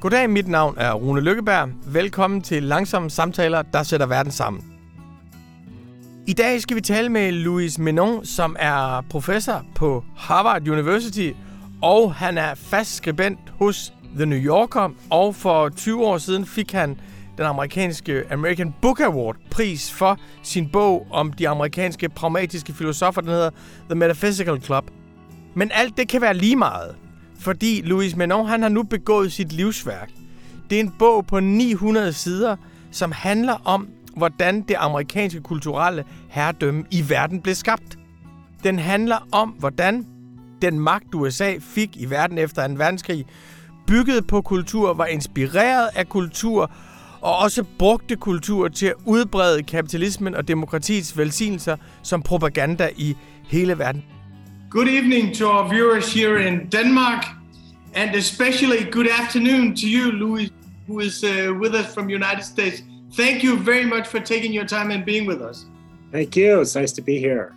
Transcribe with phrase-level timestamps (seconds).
[0.00, 1.68] Goddag, mit navn er Rune Lykkeberg.
[1.86, 4.64] Velkommen til Langsomme Samtaler, der sætter verden sammen.
[6.26, 11.32] I dag skal vi tale med Louis Menon, som er professor på Harvard University,
[11.82, 16.72] og han er fast skribent hos The New Yorker, og for 20 år siden fik
[16.72, 17.00] han
[17.38, 23.30] den amerikanske American Book Award pris for sin bog om de amerikanske pragmatiske filosofer, den
[23.30, 23.50] hedder
[23.88, 24.90] The Metaphysical Club.
[25.54, 26.96] Men alt det kan være lige meget,
[27.40, 30.10] fordi Louis Menon han har nu begået sit livsværk.
[30.70, 32.56] Det er en bog på 900 sider,
[32.90, 37.98] som handler om, hvordan det amerikanske kulturelle herredømme i verden blev skabt.
[38.64, 40.06] Den handler om, hvordan
[40.62, 42.74] den magt USA fik i verden efter 2.
[42.74, 43.26] verdenskrig,
[43.86, 46.70] byggede på kultur, var inspireret af kultur,
[47.20, 53.16] og også brugte kultur til at udbrede kapitalismen og demokratiets velsignelser som propaganda i
[53.48, 54.04] hele verden.
[54.68, 57.24] Good evening to our viewers here in Denmark,
[57.94, 60.50] and especially good afternoon to you, Louis,
[60.86, 62.82] who is uh, with us from United States.
[63.12, 65.66] Thank you very much for taking your time and being with us.
[66.12, 66.60] Thank you.
[66.60, 67.54] It's nice to be here.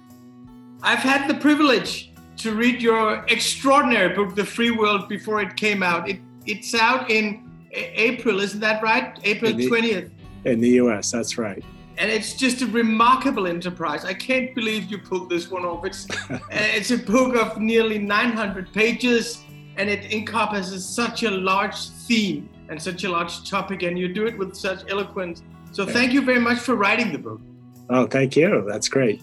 [0.83, 5.81] I've had the privilege to read your extraordinary book, The Free World, before it came
[5.83, 6.07] out.
[6.07, 9.19] It, it's out in April, isn't that right?
[9.23, 10.09] April In the- 20th.
[10.45, 11.63] In the US, that's right.
[11.99, 14.05] And it's just a remarkable enterprise.
[14.05, 15.85] I can't believe you pulled this one off.
[15.85, 16.39] It's uh,
[16.77, 19.43] it's a book of nearly 900 pages,
[19.77, 24.25] and it encompasses such a large theme and such a large topic, and you do
[24.27, 25.43] it with such eloquence.
[25.71, 27.41] So thank you very much for writing the book.
[27.89, 28.63] Oh, thank you.
[28.71, 29.19] That's great.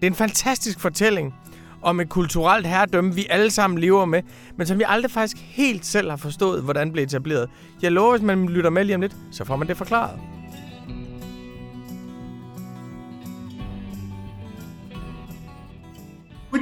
[0.00, 1.34] Det er en fantastisk fortælling
[1.82, 4.22] om et kulturelt herredømme, vi alle sammen lever med,
[4.56, 7.50] men som vi aldrig faktisk helt selv har forstået, hvordan blev etableret.
[7.82, 10.18] Jeg lover, hvis man lytter med lige om lidt, så får man det forklaret.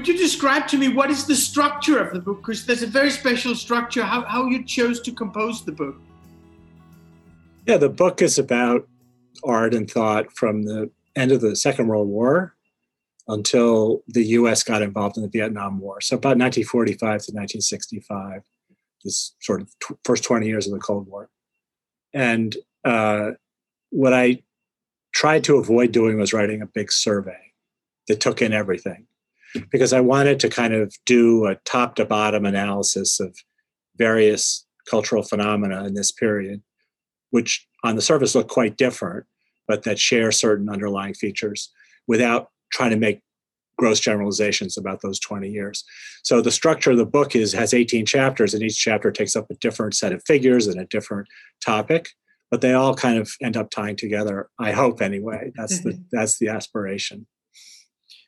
[0.03, 2.39] Would you describe to me what is the structure of the book?
[2.39, 4.03] Because there's a very special structure.
[4.03, 5.95] How how you chose to compose the book?
[7.69, 8.89] Yeah, the book is about
[9.45, 12.57] art and thought from the end of the Second World War
[13.29, 16.01] until the US got involved in the Vietnam War.
[16.01, 18.43] So about 1945 to 1965,
[19.05, 21.31] this sort of tw- first 20 years of the Cold War.
[22.13, 23.31] And uh,
[23.91, 24.43] what I
[25.15, 27.53] tried to avoid doing was writing a big survey
[28.09, 29.07] that took in everything
[29.71, 33.37] because I wanted to kind of do a top to bottom analysis of
[33.97, 36.63] various cultural phenomena in this period,
[37.31, 39.27] which on the surface look quite different,
[39.69, 41.71] but that share certain underlying features
[42.07, 43.23] without trying to make
[43.79, 45.85] gross generalizations about those 20 years.
[46.23, 49.51] So the structure of the book is has 18 chapters, and each chapter takes up
[49.51, 51.29] a different set of figures and a different
[51.65, 52.11] topic,
[52.51, 54.49] but they all kind of end up tying together.
[54.59, 55.53] I hope anyway.
[55.57, 56.03] That's the mm-hmm.
[56.13, 57.27] that's the aspiration.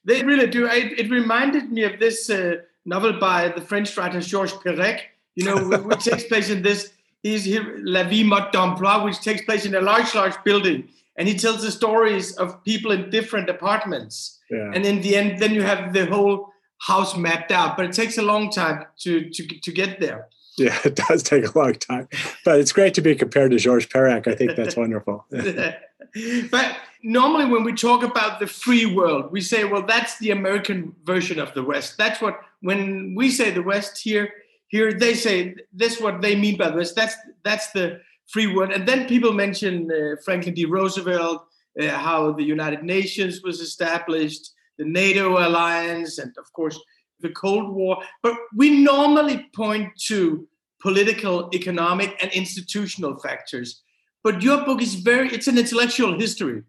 [0.05, 0.67] They really do.
[0.67, 5.01] It, it reminded me of this uh, novel by the French writer Georges Perec,
[5.35, 6.93] you know, which takes place in this,
[7.23, 10.89] he's here, La Vie Mode d'Emploi, which takes place in a large, large building.
[11.17, 14.41] And he tells the stories of people in different apartments.
[14.51, 14.73] Yeah.
[14.75, 18.19] And in the end, then you have the whole house mapped out, but it takes
[18.19, 20.29] a long time to, to, to get there.
[20.57, 22.09] Yeah, it does take a long time,
[22.45, 24.29] but it's great to be compared to Georges Perec.
[24.29, 25.27] I think that's wonderful.
[25.31, 30.95] but normally when we talk about the free world we say well that's the american
[31.05, 31.97] version of the west.
[31.99, 34.33] That's what when we say the west here
[34.69, 36.93] here they say this what they mean by this.
[36.93, 38.73] That's that's the free world.
[38.73, 40.65] And then people mention uh, franklin d.
[40.65, 41.45] Roosevelt
[41.81, 46.81] uh, how the united nations was established the nato alliance and of course
[47.21, 48.03] the cold war.
[48.23, 50.49] But we normally point to
[50.81, 53.83] political economic and institutional factors.
[54.23, 56.63] But your book is very it's an intellectual history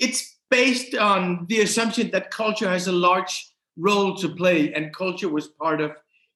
[0.00, 5.28] it's based on the assumption that culture has a large role to play and culture
[5.28, 5.92] was part of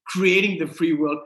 [0.07, 1.19] creating the free world.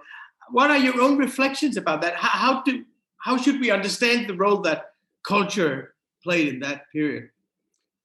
[0.50, 2.14] What are your own reflections about that?
[2.14, 2.84] How, how do
[3.18, 4.92] how should we understand the role that
[5.26, 7.28] culture played in that period?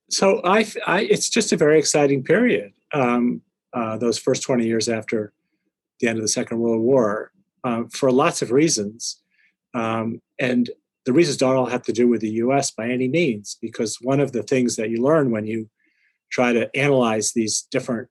[0.09, 2.73] So I, I it's just a very exciting period.
[2.93, 3.41] Um,
[3.73, 5.33] uh, those first 20 years after
[5.99, 7.31] the end of the Second World War,
[7.63, 9.21] uh, for lots of reasons,
[9.73, 10.69] um, and
[11.05, 12.71] the reasons don't all have to do with the U.S.
[12.71, 15.69] by any means, because one of the things that you learn when you
[16.31, 18.09] try to analyze these different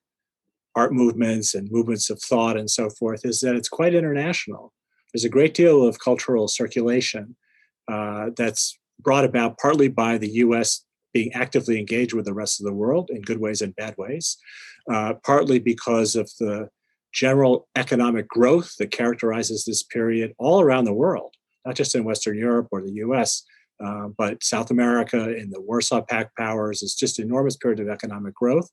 [0.76, 4.72] art movements and movements of thought and so forth is that it's quite international.
[5.12, 7.36] There's a great deal of cultural circulation
[7.90, 10.84] uh, that's brought about partly by the U.S.
[11.12, 14.38] being actively engaged with the rest of the world in good ways and bad ways,
[14.90, 16.68] uh, partly because of the
[17.12, 21.34] general economic growth that characterizes this period all around the world,
[21.64, 23.44] not just in Western Europe or the US,
[23.84, 26.82] uh, but South America in the Warsaw Pact powers.
[26.82, 28.68] It's just an enormous period of economic growth.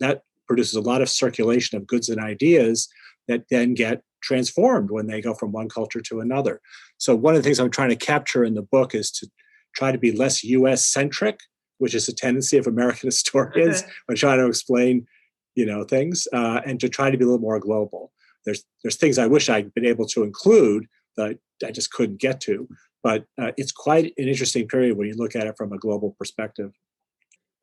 [0.00, 2.88] That produces a lot of circulation of goods and ideas
[3.28, 6.60] that then get transformed when they go from one culture to another.
[6.98, 9.28] So one of the things I'm trying to capture in the book is to
[9.74, 10.86] try to be less U.S.
[10.86, 11.40] centric,
[11.78, 15.06] which is a tendency of American historians when trying to explain,
[15.54, 18.12] you know, things, uh, and to try to be a little more global.
[18.44, 20.86] There's there's things I wish I'd been able to include
[21.16, 22.68] that I just couldn't get to,
[23.02, 26.14] but uh, it's quite an interesting period when you look at it from a global
[26.18, 26.72] perspective.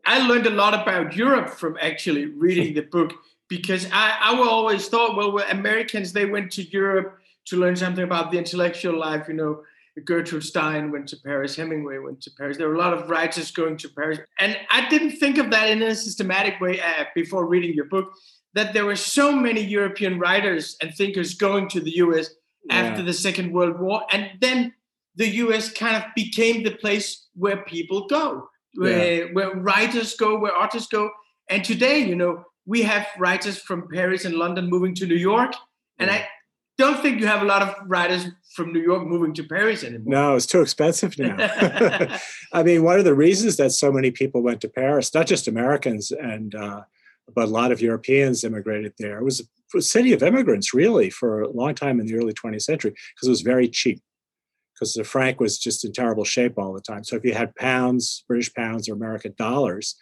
[0.05, 3.13] I learned a lot about Europe from actually reading the book
[3.47, 8.31] because I, I always thought, well, Americans, they went to Europe to learn something about
[8.31, 9.27] the intellectual life.
[9.27, 9.63] You know,
[10.05, 12.57] Gertrude Stein went to Paris, Hemingway went to Paris.
[12.57, 14.19] There were a lot of writers going to Paris.
[14.39, 18.13] And I didn't think of that in a systematic way uh, before reading your book,
[18.53, 22.29] that there were so many European writers and thinkers going to the US
[22.65, 22.75] yeah.
[22.75, 24.03] after the Second World War.
[24.11, 24.73] And then
[25.15, 29.31] the US kind of became the place where people go, where, yeah.
[29.33, 31.09] where writers go, where artists go.
[31.49, 35.53] And today, you know, we have writers from Paris and London moving to New York,
[35.97, 36.27] and I
[36.77, 40.13] don't think you have a lot of writers from New York moving to Paris anymore.
[40.13, 41.35] No, it's too expensive now.
[42.53, 45.47] I mean, one of the reasons that so many people went to Paris, not just
[45.47, 46.81] Americans and uh,
[47.35, 49.19] but a lot of Europeans immigrated there.
[49.19, 52.63] It was a city of immigrants, really, for a long time in the early 20th
[52.63, 54.01] century because it was very cheap.
[54.73, 57.03] Because the franc was just in terrible shape all the time.
[57.03, 59.95] So if you had pounds, British pounds, or American dollars,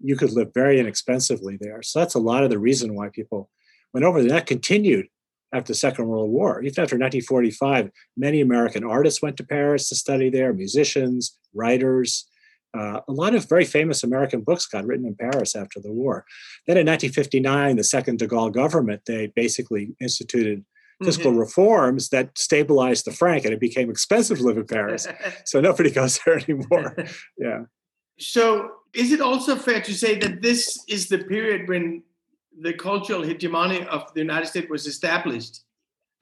[0.00, 1.82] you could live very inexpensively there.
[1.82, 3.48] So that's a lot of the reason why people
[3.92, 4.30] went over there.
[4.30, 5.06] That continued
[5.52, 6.60] after the Second World War.
[6.60, 12.28] Even after 1945, many American artists went to Paris to study there, musicians, writers.
[12.76, 16.24] Uh, a lot of very famous American books got written in Paris after the war.
[16.66, 20.64] Then in 1959, the second de Gaulle government, they basically instituted
[21.02, 21.40] fiscal mm-hmm.
[21.40, 25.06] reforms that stabilized the franc and it became expensive to live in Paris.
[25.44, 26.96] so nobody goes there anymore.
[27.38, 27.64] Yeah.
[28.18, 32.02] So is it also fair to say that this is the period when
[32.60, 35.62] the cultural hegemony of the United States was established?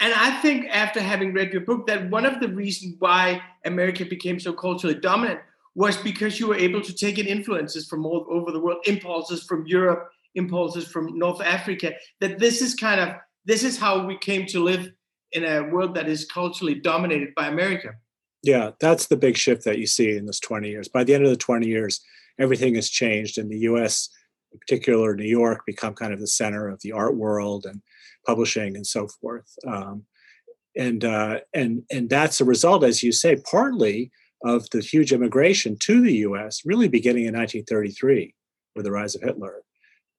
[0.00, 4.06] And I think after having read your book, that one of the reasons why America
[4.06, 5.40] became so culturally dominant
[5.74, 9.44] was because you were able to take in influences from all over the world, impulses
[9.44, 11.92] from Europe, impulses from North Africa.
[12.20, 14.90] That this is kind of this is how we came to live
[15.32, 17.94] in a world that is culturally dominated by America.
[18.42, 20.88] Yeah, that's the big shift that you see in this 20 years.
[20.88, 22.00] By the end of the 20 years,
[22.38, 24.08] everything has changed in the US,
[24.52, 27.80] in particular New York, become kind of the center of the art world and
[28.26, 29.50] publishing and so forth.
[29.66, 30.04] Um,
[30.76, 34.10] and uh, and and that's a result, as you say, partly
[34.44, 36.62] of the huge immigration to the U.S.
[36.64, 38.34] really beginning in 1933
[38.74, 39.62] with the rise of Hitler.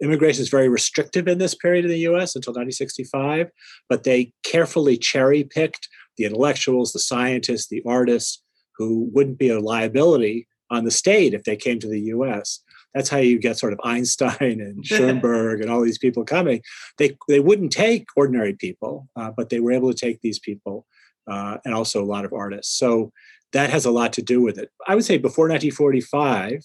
[0.01, 2.35] Immigration is very restrictive in this period in the U.S.
[2.35, 3.49] until 1965,
[3.89, 5.87] but they carefully cherry picked
[6.17, 8.41] the intellectuals, the scientists, the artists
[8.77, 12.59] who wouldn't be a liability on the state if they came to the US.
[12.93, 16.61] That's how you get sort of Einstein and Schoenberg and all these people coming.
[16.97, 20.85] They, they wouldn't take ordinary people, uh, but they were able to take these people
[21.29, 22.77] uh, and also a lot of artists.
[22.77, 23.11] So
[23.53, 24.69] that has a lot to do with it.
[24.87, 26.63] I would say before 1945,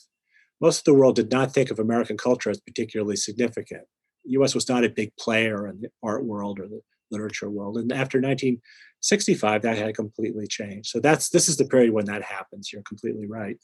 [0.60, 3.82] most of the world did not think of American culture as particularly significant.
[4.24, 6.80] The US was not a big player in the art world or the
[7.10, 7.78] literature world.
[7.78, 10.88] And after 1965, that had completely changed.
[10.88, 12.72] So that's this is the period when that happens.
[12.72, 13.56] You're completely right.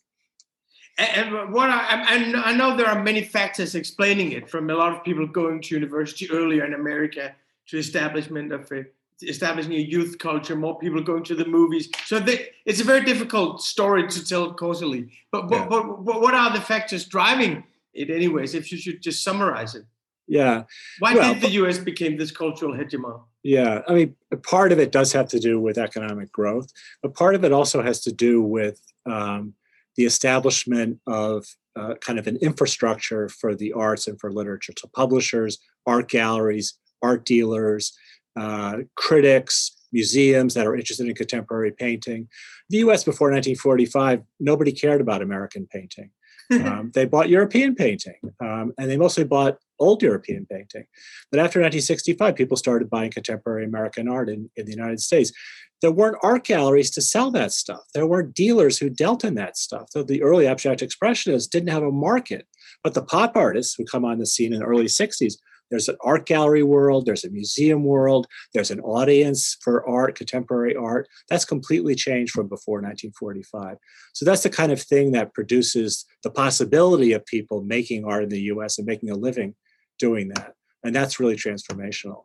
[0.96, 2.04] And what I,
[2.36, 5.74] I know there are many factors explaining it, from a lot of people going to
[5.74, 7.34] university earlier in America
[7.68, 8.84] to establishment of a,
[9.22, 11.88] establishing a youth culture, more people going to the movies.
[12.06, 15.10] So they, it's a very difficult story to tell causally.
[15.30, 15.66] But, yeah.
[15.66, 18.54] but, but, but what are the factors driving it, anyways?
[18.54, 19.84] If you should just summarize it.
[20.26, 20.64] Yeah.
[21.00, 21.78] Why well, did the U.S.
[21.78, 23.22] become this cultural hegemon?
[23.42, 26.68] Yeah, I mean, part of it does have to do with economic growth,
[27.02, 29.52] but part of it also has to do with um,
[29.96, 34.72] the establishment of uh, kind of an infrastructure for the arts and for literature.
[34.78, 37.94] So, publishers, art galleries, art dealers,
[38.36, 42.28] uh, critics, museums that are interested in contemporary painting.
[42.68, 46.10] The US before 1945, nobody cared about American painting.
[46.52, 50.84] Um, they bought European painting, um, and they mostly bought old European painting.
[51.30, 55.32] But after 1965, people started buying contemporary American art in, in the United States.
[55.80, 57.80] There weren't art galleries to sell that stuff.
[57.94, 59.88] There weren't dealers who dealt in that stuff.
[59.90, 62.46] So the early abstract expressionists didn't have a market.
[62.82, 65.36] But the pop artists who come on the scene in the early 60s
[65.74, 70.76] there's an art gallery world, there's a museum world, there's an audience for art, contemporary
[70.76, 71.08] art.
[71.28, 73.76] That's completely changed from before 1945.
[74.12, 78.28] So that's the kind of thing that produces the possibility of people making art in
[78.28, 79.56] the US and making a living
[79.98, 80.54] doing that.
[80.84, 82.22] And that's really transformational.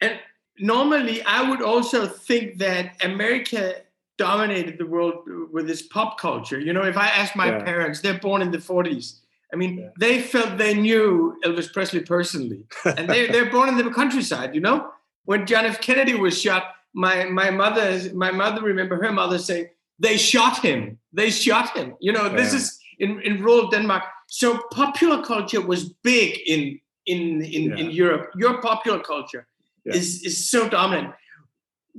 [0.00, 0.18] And
[0.58, 3.82] normally, I would also think that America
[4.16, 6.58] dominated the world with its pop culture.
[6.58, 7.62] You know, if I ask my yeah.
[7.64, 9.20] parents, they're born in the 40s
[9.52, 9.88] I mean, yeah.
[9.98, 14.60] they felt they knew Elvis Presley personally, and they they're born in the countryside, you
[14.60, 14.90] know.
[15.30, 15.80] when John F.
[15.80, 19.66] Kennedy was shot, my my mother my mother remember her mother saying
[19.98, 20.98] they shot him.
[21.12, 21.94] They shot him.
[22.00, 24.02] You know, this is in, in rural Denmark.
[24.28, 28.24] So popular culture was big in in in, in Europe.
[28.42, 29.46] Your popular culture
[29.84, 29.98] Yeah.
[29.98, 31.14] is is so dominant.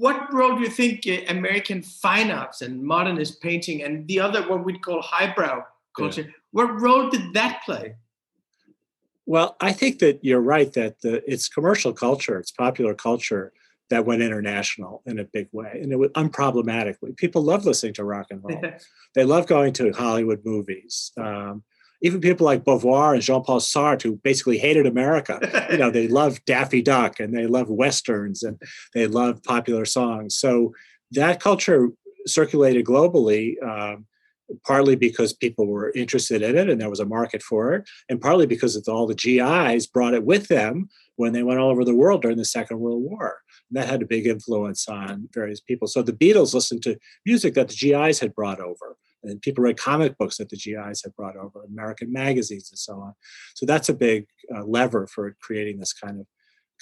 [0.06, 4.42] What role do you think uh, American fine arts and modernist painting and the other
[4.50, 5.58] what we'd call highbrow
[5.98, 6.28] culture?
[6.52, 7.96] What role did that play?
[9.26, 13.54] Well, I think that you're right that the it's commercial culture, it's popular culture
[13.90, 17.16] that went international in a big way, and it was unproblematically.
[17.18, 18.62] People love listening to rock and roll.
[19.16, 21.12] they love going to Hollywood movies.
[21.18, 21.64] Um,
[22.02, 26.44] even people like Beauvoir and Jean-Paul Sartre, who basically hated America, you know, they love
[26.46, 28.60] Daffy Duck and they love westerns and
[28.94, 30.36] they love popular songs.
[30.36, 30.74] So
[31.12, 31.90] that culture
[32.26, 34.08] circulated globally, um,
[34.66, 38.22] partly because people were interested in it and there was a market for it, and
[38.22, 41.96] partly because all the GIs brought it with them when they went all over the
[41.96, 43.40] world during the Second World War.
[43.70, 45.88] And that had a big influence on various people.
[45.88, 49.78] So the Beatles listened to music that the GIs had brought over and people read
[49.78, 53.14] comic books that the GIs had brought over, American magazines, and so on.
[53.56, 56.26] So that's a big uh, lever for creating this kind of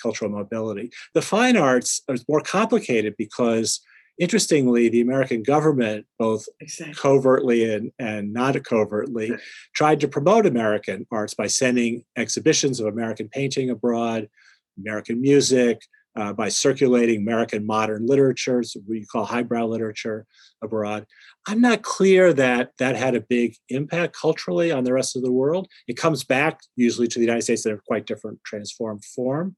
[0.02, 0.90] cultural mobility.
[1.14, 3.82] The fine arts is more complicated because,
[4.20, 6.94] interestingly, the American government, both exactly.
[6.94, 9.32] covertly and, and not covertly,
[9.74, 14.30] tried to promote American arts by sending exhibitions of American painting abroad,
[14.78, 15.82] American music,
[16.16, 20.26] uh, by circulating American modern literature, so you call highbrow literature
[20.62, 21.06] abroad.
[21.48, 25.32] I'm not clear that that had a big impact culturally on the rest of the
[25.32, 25.68] world.
[25.88, 29.56] It comes back usually to the United States in a quite different transformed form.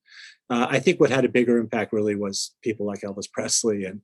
[0.49, 4.01] Uh, I think what had a bigger impact really was people like Elvis Presley and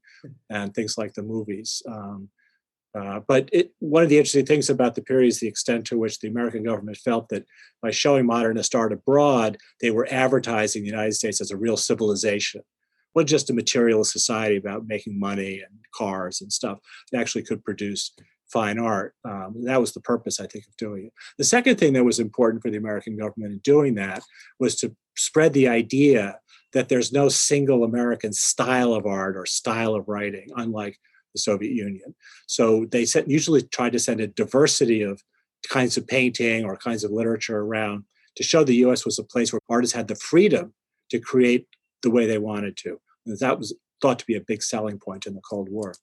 [0.50, 1.82] and things like the movies.
[1.88, 2.30] Um,
[2.98, 5.98] uh, but it, one of the interesting things about the period is the extent to
[5.98, 7.46] which the American government felt that
[7.82, 12.62] by showing modernist art abroad, they were advertising the United States as a real civilization,
[13.14, 16.80] wasn't just a materialist society about making money and cars and stuff.
[17.12, 18.14] It actually could produce
[18.52, 19.14] fine art.
[19.26, 21.14] Um, that was the purpose, I think, of doing it.
[21.38, 24.24] The second thing that was important for the American government in doing that
[24.60, 26.40] was to spread the idea
[26.74, 30.98] that there's no single American style of art or style of writing, unlike
[31.34, 32.16] the Soviet Union.
[32.48, 35.22] So they sent, usually tried to send a diversity of
[35.70, 38.04] kinds of painting or kinds of literature around
[38.36, 40.74] to show the US was a place where artists had the freedom
[41.10, 41.68] to create
[42.04, 43.00] the way they wanted to.
[43.26, 45.94] And that was thought to be a big selling point in the Cold War.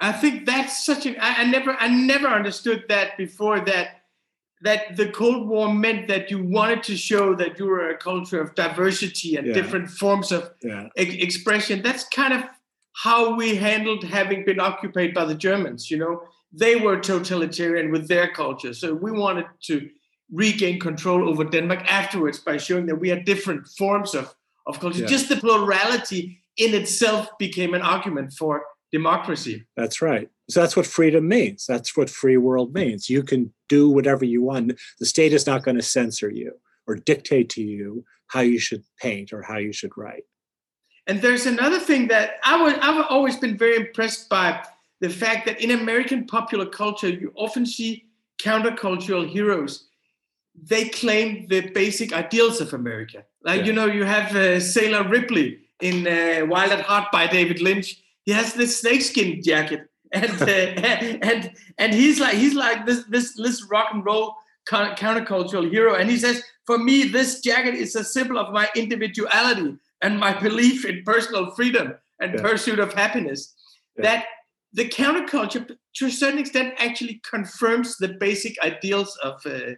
[0.00, 4.00] I think that's such a I, I never I never understood that before that
[4.62, 8.40] that the Cold War meant that you wanted to show that you were a culture
[8.40, 9.52] of diversity and Yeah.
[9.54, 10.88] different forms of Yeah.
[10.98, 11.82] e- expression.
[11.82, 12.44] That's kind of
[12.94, 15.90] how we handled having been occupied by the Germans.
[15.90, 16.22] You know,
[16.52, 19.88] they were totalitarian with their culture, so we wanted to
[20.32, 24.34] regain control over Denmark afterwards by showing that we had different forms of
[24.66, 25.00] of culture.
[25.00, 25.06] Yeah.
[25.06, 29.66] Just the plurality in itself became an argument for democracy.
[29.76, 30.28] That's right.
[30.48, 31.66] So that's what freedom means.
[31.66, 33.10] That's what free world means.
[33.10, 34.72] You can do whatever you want.
[35.00, 36.52] The state is not going to censor you
[36.86, 40.24] or dictate to you how you should paint or how you should write.
[41.06, 44.64] And there's another thing that I was I've always been very impressed by
[45.00, 48.06] the fact that in American popular culture you often see
[48.38, 49.88] countercultural heroes.
[50.70, 53.24] They claim the basic ideals of America.
[53.42, 53.66] Like Yeah.
[53.66, 58.00] you know, you have uh, Sailor Ripley in uh, Wild at Heart by David Lynch.
[58.24, 60.46] He has this snakeskin jacket, and uh,
[61.30, 65.94] and and he's like he's like this this this rock and roll countercultural hero.
[65.96, 70.38] And he says, for me, this jacket is a symbol of my individuality and my
[70.38, 72.42] belief in personal freedom and Yeah.
[72.42, 73.54] pursuit of happiness.
[73.96, 74.02] Yeah.
[74.02, 74.26] That
[74.72, 79.74] the counterculture, to a certain extent, actually confirms the basic ideals of uh,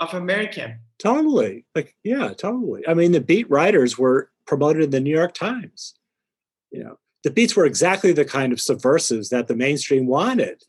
[0.00, 0.76] of America.
[0.98, 1.66] Totally.
[1.74, 2.86] Like, yeah, totally.
[2.88, 5.94] I mean, the beat writers were promoted in the New York Times.
[6.70, 10.62] You know, the beats were exactly the kind of subversives that the mainstream wanted.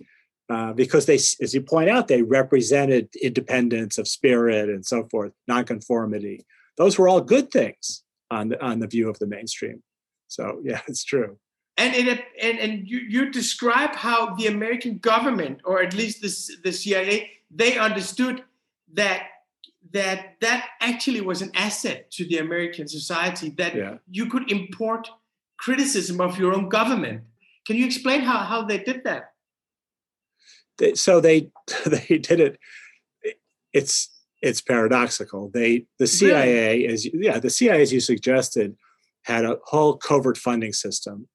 [0.50, 5.31] Uh, because they, as you point out, they represented independence of spirit and so forth,
[5.48, 6.46] nonconformity.
[6.75, 9.83] Those were all good things on the, on the view of the mainstream.
[10.27, 11.38] So yeah, it's true.
[11.77, 16.31] And it, and and you, you describe how the American government, or at least the,
[16.63, 18.43] the CIA, they understood
[18.93, 19.27] that
[19.93, 23.50] that that actually was an asset to the American society.
[23.50, 23.97] That Yeah.
[24.09, 25.09] you could import
[25.57, 27.23] criticism of your own government.
[27.65, 29.31] Can you explain how, how they did that?
[30.77, 31.51] They, so they
[31.85, 32.59] they did it.
[33.73, 34.09] It's
[34.41, 35.50] it's paradoxical.
[35.53, 38.75] They the CIA is yeah the CIA as you suggested
[39.24, 41.27] had a whole covert funding system,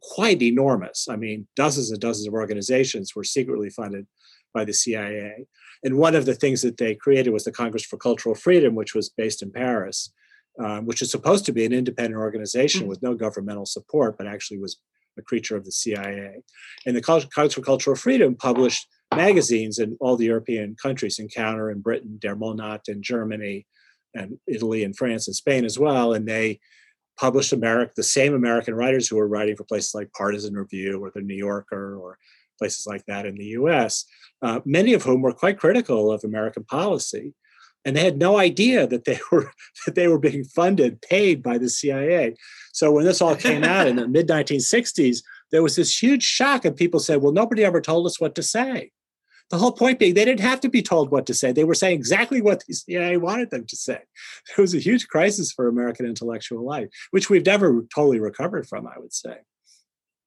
[0.00, 1.08] quite enormous.
[1.08, 4.06] I mean, dozens and dozens of organizations were secretly funded
[4.54, 5.46] by the CIA.
[5.84, 8.94] And one of the things that they created was the Congress for Cultural Freedom, which
[8.94, 10.12] was based in Paris.
[10.62, 12.88] um, which is supposed to be an independent organization Mhm.
[12.88, 14.76] with no governmental support, but actually was
[15.18, 16.42] a creature of the CIA.
[16.84, 21.80] And the College for Cultural Freedom published magazines in all the European countries, Encounter in
[21.80, 23.66] Britain, Der Monat in Germany,
[24.14, 26.12] and Italy and France and Spain as well.
[26.12, 26.60] And they
[27.18, 31.10] published America, the same American writers who were writing for places like Partisan Review or
[31.14, 32.18] the New Yorker or
[32.58, 34.04] places like that in the US,
[34.42, 37.34] uh, many of whom were quite critical of American policy.
[37.84, 39.50] And they had no idea that they were
[39.86, 42.34] that they were being funded, paid by the CIA.
[42.72, 46.64] So when this all came out in the mid 1960s, there was this huge shock,
[46.64, 48.92] and people said, "Well, nobody ever told us what to say."
[49.52, 51.52] The whole point being, they didn't have to be told what to say.
[51.52, 53.98] They were saying exactly what the CIA wanted them to say.
[54.56, 58.86] It was a huge crisis for American intellectual life, which we've never totally recovered from,
[58.86, 59.36] I would say.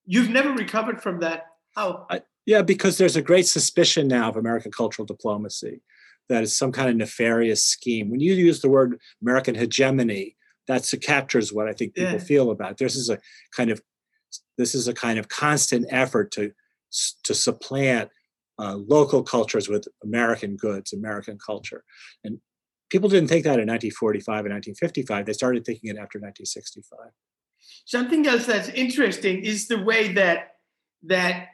[0.06, 1.46] You've never recovered from that.
[1.74, 2.06] How?
[2.46, 5.82] Yeah, because there's a great suspicion now of American cultural diplomacy
[6.28, 8.10] that it's some kind of nefarious scheme.
[8.10, 10.36] When you use the word American hegemony,
[10.68, 12.18] that captures what I think people Yeah.
[12.18, 12.76] feel about it.
[12.78, 13.18] This is a
[13.56, 13.82] kind of
[14.56, 16.52] this is a kind of constant effort to
[17.24, 18.10] to supplant
[18.58, 21.84] uh, local cultures with American goods, American culture,
[22.24, 22.40] and
[22.90, 25.26] people didn't think that in 1945 and 1955.
[25.26, 26.98] They started thinking it after 1965.
[27.84, 30.56] Something else that's interesting is the way that
[31.02, 31.48] that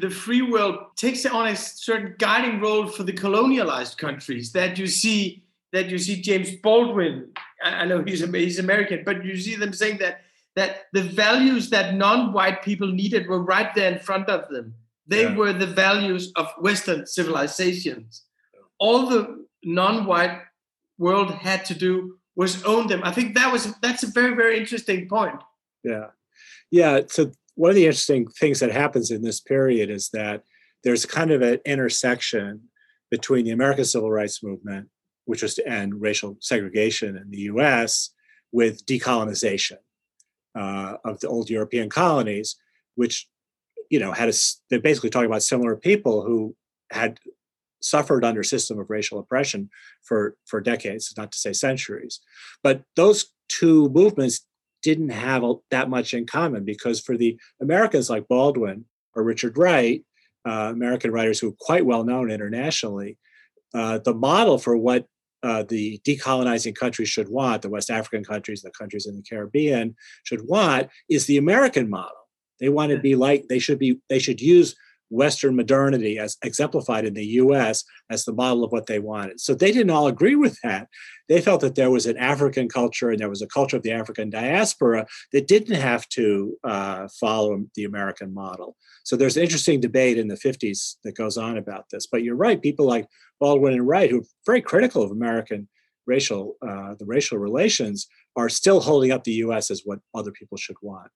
[0.00, 4.52] the free world takes on a certain guiding role for the colonialized countries.
[4.52, 7.30] That you see that you see James Baldwin.
[7.62, 10.22] I know he's he's American, but you see them saying that
[10.56, 14.74] that the values that non-white people needed were right there in front of them.
[15.08, 15.36] They Yeah.
[15.36, 18.24] were the values of Western civilizations.
[18.78, 20.42] All the non-white
[20.98, 23.00] world had to do was own them.
[23.02, 25.40] I think that was that's a very very interesting point.
[25.82, 26.08] Yeah.
[26.70, 27.00] Yeah.
[27.08, 30.44] So one of the interesting things that happens in this period is that
[30.84, 32.68] there's kind of an intersection
[33.10, 34.88] between the American Civil Rights Movement,
[35.24, 38.10] which was to end racial segregation in the US,
[38.52, 39.78] with decolonization
[40.54, 42.56] uh, of the old European colonies,
[42.94, 43.28] which,
[43.90, 44.32] you know, had a,
[44.68, 46.54] they're basically talking about similar people who
[46.90, 47.18] had
[47.80, 49.70] suffered under system of racial oppression
[50.02, 52.20] for, for decades, not to say centuries.
[52.62, 54.46] But those two movements
[54.82, 59.56] didn't have a- that much in common because for the Americans like Baldwin or Richard
[59.56, 60.04] Wright,
[60.46, 63.18] uh, American writers who are quite well known internationally,
[63.74, 65.06] uh, the model for what
[65.42, 69.94] uh, the decolonizing countries should want, the West African countries, the countries in the Caribbean
[70.24, 72.27] should want, is the American model.
[72.60, 74.00] They want to be like they should be.
[74.08, 74.74] They should use
[75.10, 77.84] Western modernity as exemplified in the U.S.
[78.10, 79.40] as the model of what they wanted.
[79.40, 80.88] So they didn't all agree with that.
[81.28, 83.92] They felt that there was an African culture and there was a culture of the
[83.92, 88.76] African diaspora that didn't have to uh, follow the American model.
[89.04, 92.06] So there's an interesting debate in the 50s that goes on about this.
[92.06, 93.06] But you're right, people like
[93.40, 95.68] Baldwin and Wright, who are very critical of American
[96.06, 99.70] racial, uh, the racial relations, are still holding up the U.S.
[99.70, 101.10] as what other people should want.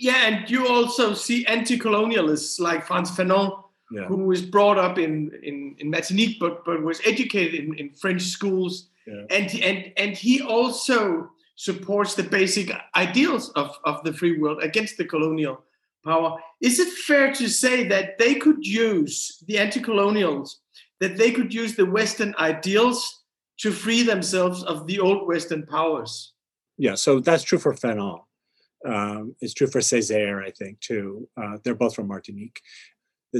[0.00, 4.06] Yeah, and you also see anti-colonialists like Frantz Fanon, Yeah.
[4.06, 8.22] who was brought up in, in, in Martinique, but, but was educated in, in French
[8.22, 8.90] schools.
[9.06, 9.24] Yeah.
[9.30, 14.98] And, and, and he also supports the basic ideals of, of the free world against
[14.98, 15.64] the colonial
[16.04, 16.38] power.
[16.60, 20.60] Is it fair to say that they could use, the anti-colonials,
[21.00, 23.24] that they could use the Western ideals
[23.62, 26.34] to free themselves of the old Western powers?
[26.76, 28.20] Yeah, so that's true for Fanon.
[28.86, 31.28] Um, it's true for Césaire, I think, too.
[31.40, 32.60] Uh, they're both from Martinique.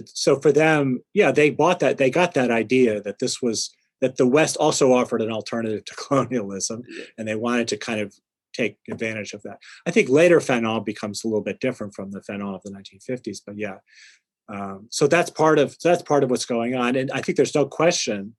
[0.06, 1.98] So for them, yeah, they bought that.
[1.98, 5.94] They got that idea that this was that the West also offered an alternative to
[6.08, 6.82] colonialism,
[7.16, 8.14] and they wanted to kind of
[8.52, 9.58] take advantage of that.
[9.86, 13.38] I think later Fanon becomes a little bit different from the Fanon of the 1950s,
[13.46, 13.76] but yeah.
[14.50, 17.54] Um, so that's part of that's part of what's going on, and I think there's
[17.54, 18.34] no question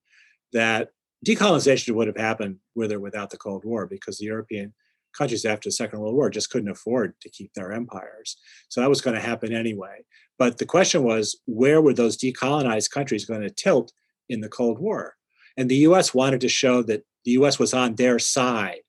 [0.53, 0.89] that
[1.25, 4.73] decolonization would have happened with or without the Cold War because the European
[5.17, 8.37] countries after the Second World War just couldn't afford to keep their empires.
[8.69, 10.05] So that was going to happen anyway.
[10.37, 13.91] But the question was, where were those decolonized countries going to tilt
[14.29, 15.15] in the Cold War?
[15.57, 18.79] And the US wanted to show that the US was on their side.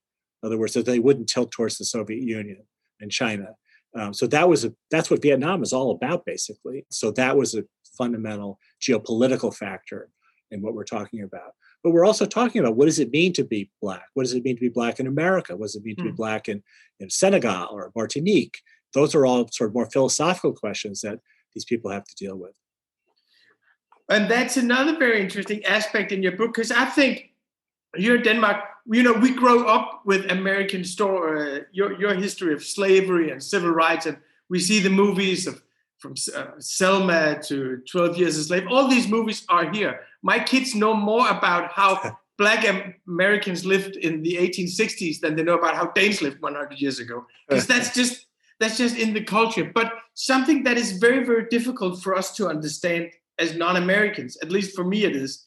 [0.43, 2.65] In other words, that they wouldn't tilt towards the Soviet Union
[3.01, 3.55] and China.
[3.97, 6.87] Um, so that was a, that's what Vietnam is all about, basically.
[6.91, 7.65] So that was a
[7.99, 10.11] fundamental geopolitical factor
[10.51, 11.55] in what we're talking about.
[11.83, 14.07] But we're also talking about what does it mean to be black?
[14.15, 15.57] What does it mean to be black in America?
[15.57, 16.17] What does it mean to be Hmm.
[16.17, 16.63] black in,
[16.99, 18.61] in Senegal or Martinique?
[18.93, 21.21] Those are all sort of more philosophical questions that
[21.55, 22.55] these people have to deal with.
[24.09, 27.31] And that's another very interesting aspect in your book because I think
[27.97, 32.53] here in Denmark, you know, we grow up with American story, uh, your your history
[32.55, 34.17] of slavery and civil rights, and
[34.49, 35.63] we see the movies of
[35.99, 38.67] from uh, Selma to 12 Years a Slave.
[38.71, 40.01] All these movies are here.
[40.23, 42.65] My kids know more about how black
[43.07, 47.19] Americans lived in the 1860s than they know about how Danes lived 100 years ago.
[47.19, 47.23] Uh.
[47.49, 48.27] Because that's just
[48.59, 49.71] that's just in the culture.
[49.75, 54.77] But something that is very very difficult for us to understand as non-Americans, at least
[54.77, 55.47] for me it is,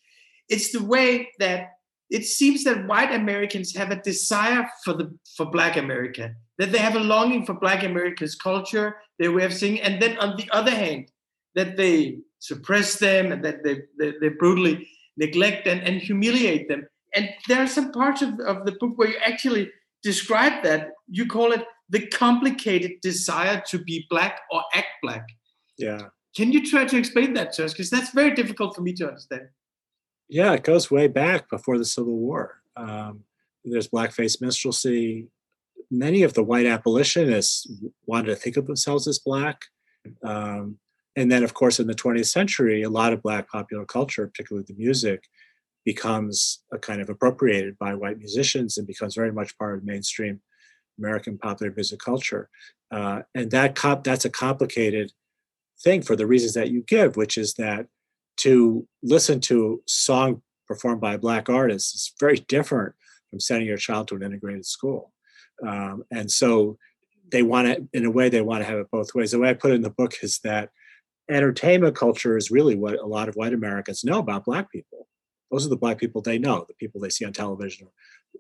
[0.50, 1.70] it's the way that
[2.10, 6.78] it seems that white Americans have a desire for the for Black America, that they
[6.78, 10.50] have a longing for Black America's culture, their way of singing, and then on the
[10.52, 11.12] other hand,
[11.56, 16.86] that they suppress them and that they, they, they brutally neglect and, and humiliate them.
[17.16, 19.72] And there are some parts of, of the book where you actually
[20.04, 20.90] describe that.
[21.08, 25.26] You call it the complicated desire to be black or act black.
[25.78, 26.02] Yeah.
[26.36, 27.72] Can you try to explain that to us?
[27.72, 29.48] Because that's very difficult for me to understand.
[30.28, 32.62] Yeah, it goes way back before the Civil War.
[32.76, 33.24] Um,
[33.64, 35.28] there's blackface minstrelsy.
[35.90, 37.72] Many of the white abolitionists
[38.06, 39.62] wanted to think of themselves as black.
[40.26, 40.80] Um,
[41.16, 44.66] and then, of course, in the 20th century, a lot of Black popular culture, particularly
[44.68, 45.26] the music,
[45.86, 50.42] becomes a kind of appropriated by white musicians and becomes very much part of mainstream
[50.98, 52.50] American popular music culture.
[52.92, 55.12] Uh, and that comp- that's a complicated
[55.82, 57.88] thing for the reasons that you give, which is that
[58.38, 62.96] to listen to song performed by a black artist is very different
[63.30, 65.12] from sending your child to an integrated school.
[65.68, 66.78] Um, and so
[67.32, 69.32] they want to, in a way, they want to have it both ways.
[69.32, 70.70] The way I put it in the book is that
[71.30, 75.08] entertainment culture is really what a lot of white Americans know about black people.
[75.52, 77.88] Those are the black people they know, the people they see on television,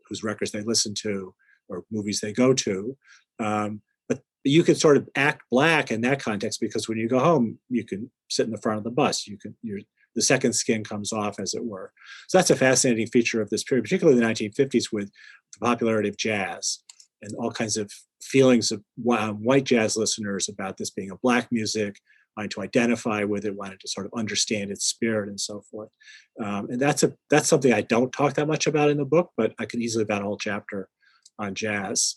[0.07, 1.33] whose records they listen to,
[1.69, 2.97] or movies they go to.
[3.39, 7.19] Um, but you can sort of act black in that context because when you go
[7.19, 9.27] home, you can sit in the front of the bus.
[9.27, 9.81] You can you're
[10.15, 11.91] the second skin comes off, as it were.
[12.27, 15.11] So that's a fascinating feature of this period, particularly the 1950s, with
[15.53, 16.79] the popularity of jazz
[17.21, 17.91] and all kinds of
[18.21, 21.99] feelings of white jazz listeners about this being a black music,
[22.37, 25.89] wanted to identify with it, wanted to sort of understand its spirit and so forth.
[26.43, 29.31] Um, and that's a that's something I don't talk that much about in the book,
[29.37, 30.89] but I could easily about a whole chapter
[31.39, 32.15] on jazz.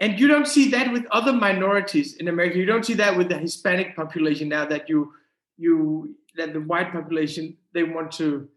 [0.00, 2.58] And you don't see that with other minorities in America.
[2.58, 5.12] You don't see that with the Hispanic population now that you
[5.58, 8.48] you that the white population they want to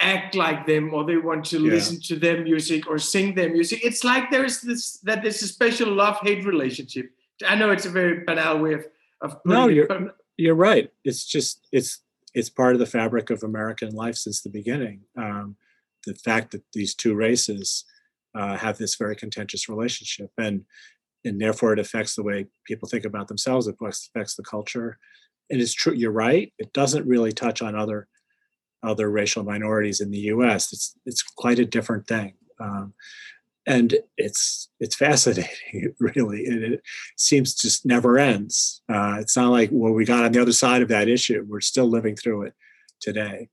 [0.00, 1.72] act like them or they want to yeah.
[1.72, 3.80] listen to their music or sing their music.
[3.84, 7.10] It's like there's this that there's a special love-hate relationship.
[7.46, 8.86] I know it's a very banal way of
[9.22, 9.88] of no you're,
[10.36, 10.90] you're right.
[11.04, 12.02] It's just it's
[12.34, 15.02] it's part of the fabric of american life since the beginning.
[15.16, 15.56] Um,
[16.06, 17.84] the fact that these two races
[18.34, 20.64] uh, have this very contentious relationship and
[21.24, 24.98] and therefore it affects the way people think about themselves it affects the culture.
[25.50, 28.08] And it's true you're right it doesn't really touch on other
[28.82, 32.34] other racial minorities in the us it's it's quite a different thing.
[32.60, 32.94] Um,
[33.70, 36.82] and it's it's fascinating really and it
[37.16, 38.82] seems just never ends.
[38.88, 41.60] Uh, it's not like well we got on the other side of that issue we're
[41.60, 42.54] still living through it
[43.00, 43.48] today.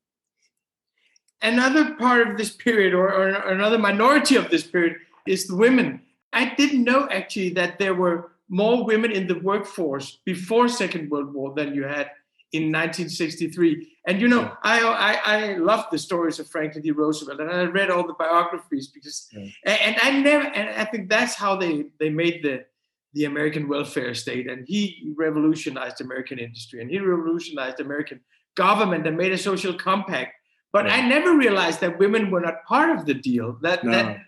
[1.42, 4.96] Another part of this period or, or another minority of this period
[5.28, 6.02] is the women.
[6.34, 11.34] I didn't know actually that there were more women in the workforce before second world
[11.34, 12.10] war than you had
[12.54, 13.98] in 1963.
[14.08, 14.56] And you know, yeah.
[14.64, 16.92] I, I I love the stories of Franklin D.
[16.92, 19.50] Roosevelt, and I read all the biographies because, yeah.
[19.66, 22.66] and, and, I never, and I think that's how they they made the
[23.14, 28.22] the American welfare state, and he revolutionized American industry, and he revolutionized American
[28.56, 30.34] government, and made a social compact.
[30.72, 30.96] But yeah.
[30.96, 33.58] I never realized that women were not part of the deal.
[33.62, 33.92] That no.
[33.92, 34.22] that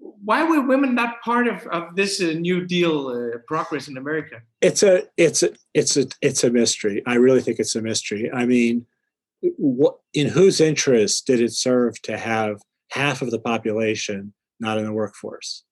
[0.00, 4.40] why were women not part of, of this uh, New Deal uh, progress in America?
[4.60, 7.02] It's a it's a it's a it's a mystery.
[7.06, 8.30] I really think it's a mystery.
[8.32, 8.86] I mean,
[9.40, 12.60] what, in whose interest did it serve to have
[12.90, 15.64] half of the population not in the workforce?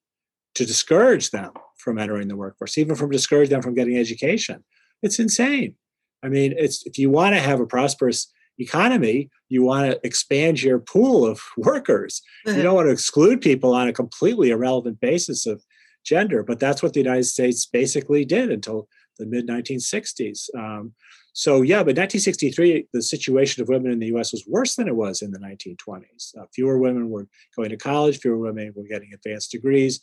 [0.55, 4.63] To discourage them from entering the workforce, even from discourage them from getting education.
[5.01, 5.75] It's insane.
[6.23, 10.61] I mean, it's if you want to have a prosperous economy, you want to expand
[10.61, 12.21] your pool of workers.
[12.45, 15.63] You don't want to exclude people on a completely irrelevant basis of
[16.05, 20.49] gender, but that's what the United States basically did until the mid 1960s.
[20.57, 20.93] Um,
[21.33, 24.95] so, yeah, but 1963, the situation of women in the US was worse than it
[24.95, 26.37] was in the 1920s.
[26.37, 30.01] Uh, fewer women were going to college, fewer women were getting advanced degrees.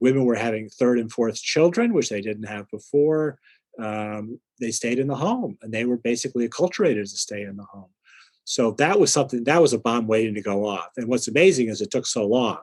[0.00, 3.38] Women were having third and fourth children, which they didn't have before
[3.78, 7.64] um, they stayed in the home and they were basically acculturated to stay in the
[7.64, 7.90] home.
[8.44, 10.90] So that was something that was a bomb waiting to go off.
[10.96, 12.58] And what's amazing is it took so long,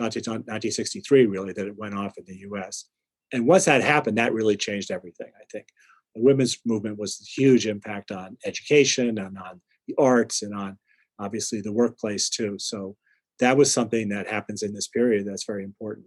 [0.00, 2.86] not until 1963 really, that it went off in the U.S.
[3.32, 5.30] And once that happened, that really changed everything.
[5.36, 5.66] I think
[6.14, 10.78] the women's movement was a huge impact on education and on the arts and on
[11.18, 12.56] obviously the workplace too.
[12.58, 12.96] So
[13.40, 16.06] that was something that happens in this period that's very important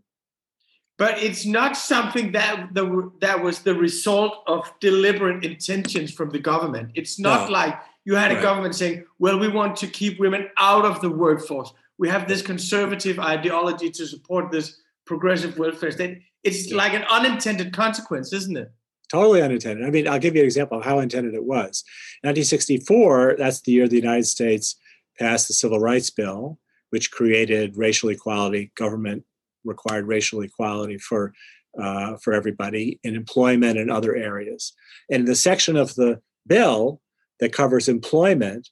[0.97, 6.39] but it's not something that the that was the result of deliberate intentions from the
[6.39, 6.91] government.
[6.95, 7.53] It's not no.
[7.53, 11.09] like you had a government saying, "Well, we want to keep women out of the
[11.09, 11.71] workforce.
[11.99, 16.21] we have this conservative ideology to support this progressive welfare state.
[16.43, 18.71] It's like an unintended consequence, isn't it?
[19.09, 19.83] Totally unintended.
[19.83, 21.83] I mean, I'll give you an example of how intended it was.
[22.21, 24.75] 1964, that's the year the United States
[25.17, 26.59] passed the Civil Rights Bill,
[26.91, 29.23] which created racial equality, government
[29.67, 31.33] required racial equality for
[31.81, 34.73] uh, for everybody in employment and other areas.
[35.11, 37.01] And the section of the bill
[37.39, 38.69] that covers employment,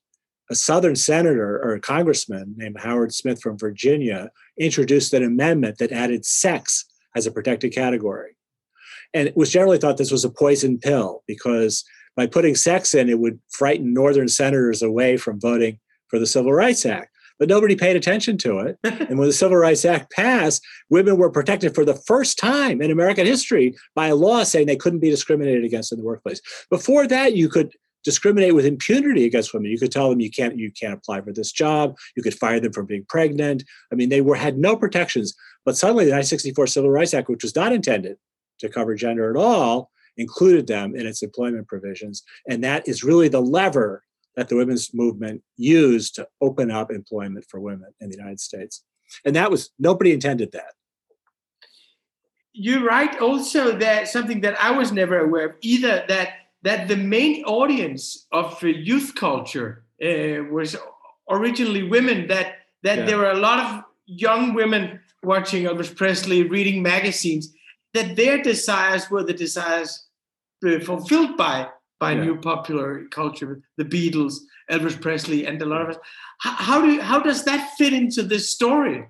[0.50, 5.92] a Southern senator or a congressman named Howard Smith from Virginia introduced an amendment that
[5.92, 8.36] added sex as a protected category.
[9.14, 11.84] And it was generally thought this was a poison pill because
[12.16, 16.54] by putting sex in, it would frighten Northern senators away from voting for the Civil
[16.54, 18.78] Rights Act but nobody paid attention to it.
[18.84, 22.92] and when the Civil Rights Act passed, women were protected for the first time in
[22.92, 26.42] American history by a law saying they couldn't be discriminated against in the workplace.
[26.70, 27.72] Before that, you could
[28.04, 29.72] discriminate with impunity against women.
[29.72, 31.98] You could tell them you can't you can't apply for this job.
[32.16, 33.64] You could fire them for being pregnant.
[33.92, 35.36] I mean, they were had no protections.
[35.66, 38.18] But suddenly, the 1964 Civil Rights Act, which was not intended
[38.60, 43.28] to cover gender at all, included them in its employment provisions, and that is really
[43.28, 44.04] the lever
[44.36, 48.84] that the women's movement used to open up employment for women in the United States.
[49.24, 50.74] And that was nobody intended that.
[52.54, 56.30] You write also that something that I was never aware of either that
[56.64, 60.76] that the main audience of youth culture uh, was
[61.30, 63.06] originally women that that yeah.
[63.06, 67.54] there were a lot of young women watching Elvis Presley reading magazines
[67.94, 70.08] that their desires were the desires
[70.66, 71.68] uh, fulfilled by
[72.00, 72.24] by yeah.
[72.24, 74.36] new popular culture, the Beatles,
[74.70, 75.98] Elvis Presley, and a lot of us.
[76.40, 79.08] How, how do how does that fit into this story?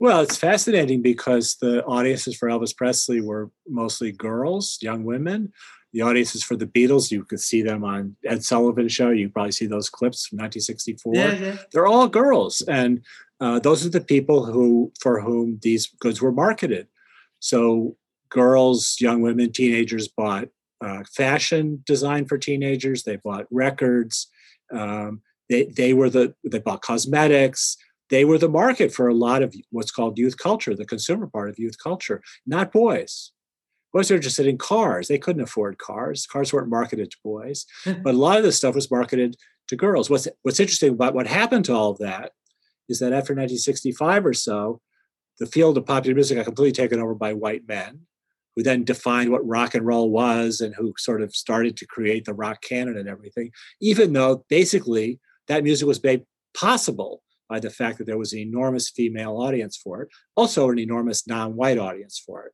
[0.00, 5.52] Well, it's fascinating because the audiences for Elvis Presley were mostly girls, young women.
[5.92, 9.10] The audiences for the Beatles, you could see them on Ed Sullivan show.
[9.10, 11.14] You probably see those clips from 1964.
[11.14, 11.56] Yeah, yeah.
[11.72, 13.02] They're all girls, and
[13.40, 16.88] uh, those are the people who for whom these goods were marketed.
[17.40, 17.96] So
[18.28, 20.48] girls, young women, teenagers bought
[20.80, 23.02] uh, fashion design for teenagers.
[23.02, 24.28] They bought records.
[24.72, 27.76] Um, they they were the they bought cosmetics.
[28.10, 31.50] They were the market for a lot of what's called youth culture, the consumer part
[31.50, 32.22] of youth culture.
[32.46, 33.32] Not boys.
[33.92, 35.08] Boys are interested in cars.
[35.08, 36.26] They couldn't afford cars.
[36.26, 39.36] Cars weren't marketed to boys, but a lot of this stuff was marketed
[39.68, 40.10] to girls.
[40.10, 42.32] What's what's interesting about what happened to all of that
[42.88, 44.80] is that after 1965 or so,
[45.38, 48.00] the field of popular music got completely taken over by white men
[48.58, 52.24] who then defined what rock and roll was and who sort of started to create
[52.24, 57.70] the rock canon and everything, even though basically that music was made possible by the
[57.70, 62.20] fact that there was an enormous female audience for it, also an enormous non-white audience
[62.26, 62.52] for it.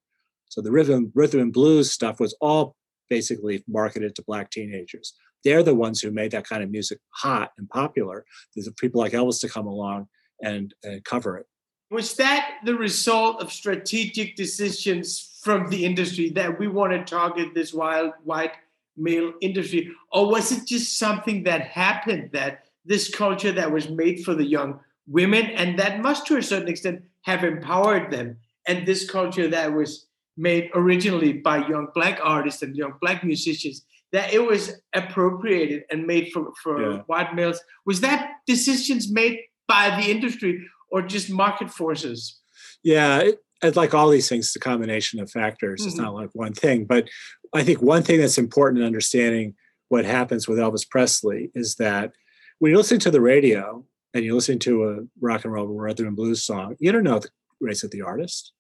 [0.51, 2.77] So the rhythm, rhythm and blues stuff was all
[3.09, 5.15] basically marketed to black teenagers.
[5.43, 8.27] They're the ones who made that kind of music hot and popular.
[8.55, 10.09] There's people like Elvis to come along
[10.43, 11.47] and, and cover it.
[11.91, 17.55] Was that the result of strategic decisions from the industry that we want to target
[17.55, 18.53] this wild white
[18.97, 19.93] male industry?
[20.11, 24.47] Or was it just something that happened that this culture that was made for the
[24.47, 28.39] young women and that must to a certain extent have empowered them?
[28.67, 30.07] And this culture that was
[30.39, 36.07] made originally by young black artists and young black musicians that it was appropriated and
[36.07, 36.99] made for, for yeah.
[37.07, 37.61] white males?
[37.85, 42.41] Was that decisions made by the industry or just market forces?
[42.83, 45.81] Yeah it, like all these things, it's a combination of factors.
[45.81, 45.89] Mm-hmm.
[45.89, 46.85] It's not like one thing.
[46.85, 47.09] But
[47.55, 49.55] I think one thing that's important in understanding
[49.89, 52.13] what happens with Elvis Presley is that
[52.59, 56.07] when you listen to the radio and you listen to a rock and roll rhythm
[56.07, 57.29] and blues song, you don't know the
[57.61, 58.53] race of the artist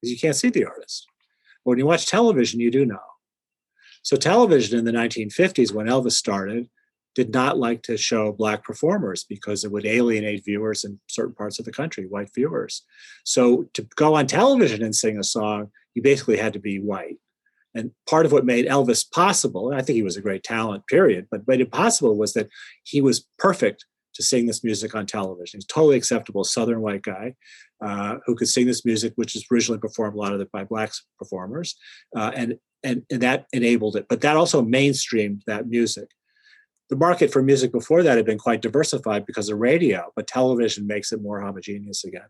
[0.00, 1.06] because you can't see the artist.
[1.64, 3.00] But when you watch television, you do know.
[4.02, 6.68] So television in the 1950s, when Elvis started,
[7.14, 11.58] did not like to show black performers because it would alienate viewers in certain parts
[11.58, 12.82] of the country, white viewers.
[13.24, 17.18] So to go on television and sing a song, you basically had to be white.
[17.74, 20.86] And part of what made Elvis possible, and I think he was a great talent,
[20.86, 22.48] period, but made it possible was that
[22.84, 25.58] he was perfect to sing this music on television.
[25.58, 27.34] He's totally acceptable Southern white guy
[27.80, 30.62] uh, who could sing this music, which is originally performed a lot of it by
[30.62, 31.76] black performers,
[32.16, 34.06] uh, and, and and that enabled it.
[34.08, 36.08] But that also mainstreamed that music
[36.90, 40.86] the market for music before that had been quite diversified because of radio, but television
[40.86, 42.28] makes it more homogeneous again.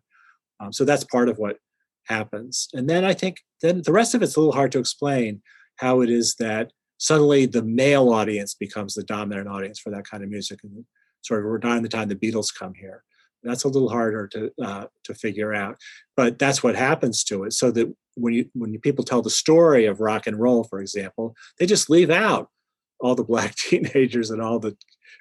[0.60, 1.58] Um, so that's part of what
[2.04, 2.68] happens.
[2.72, 5.42] And then I think then the rest of it's a little hard to explain
[5.76, 10.22] how it is that suddenly the male audience becomes the dominant audience for that kind
[10.22, 10.60] of music.
[10.62, 10.84] And
[11.24, 13.02] sort of in the time the Beatles come here.
[13.42, 15.76] That's a little harder to uh, to figure out,
[16.16, 17.52] but that's what happens to it.
[17.52, 20.80] So that when you when you, people tell the story of rock and roll, for
[20.80, 22.48] example, they just leave out
[23.00, 24.76] all the black teenagers and all the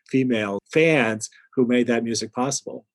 [0.07, 2.85] female fans who made that music possible.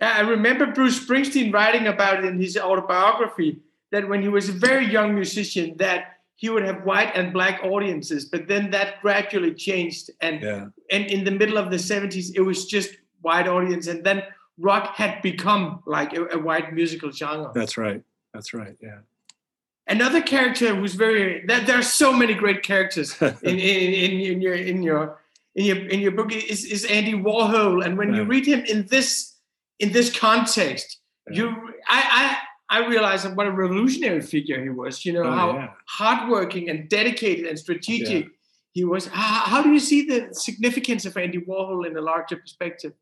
[0.00, 4.48] Yeah, I remember Bruce Springsteen writing about it in his autobiography that when he was
[4.48, 9.00] a very young musician, that he would have white and black audiences, but then that
[9.02, 10.66] gradually changed, and Yeah.
[10.90, 12.90] and in the middle of the 70s, it was just
[13.22, 14.22] white audience, and then
[14.56, 17.50] rock had become like a, a white musical genre.
[17.54, 18.02] That's right.
[18.32, 18.76] That's right.
[18.80, 19.00] Yeah.
[19.88, 24.40] Another character who's very there, there are so many great characters in, in, in, in
[24.42, 25.18] your in your
[25.54, 28.86] in your in your book is, is Andy Warhol, and when you read him in
[28.86, 29.36] this
[29.78, 31.36] in this context, Yeah.
[31.38, 31.46] you
[31.88, 32.36] I I
[32.70, 35.04] I realize what a revolutionary figure he was.
[35.06, 35.68] You know Oh, how yeah.
[35.88, 38.26] hardworking and dedicated and strategic
[38.72, 39.06] he was.
[39.06, 42.92] How, how do you see the significance of Andy Warhol in a larger perspective?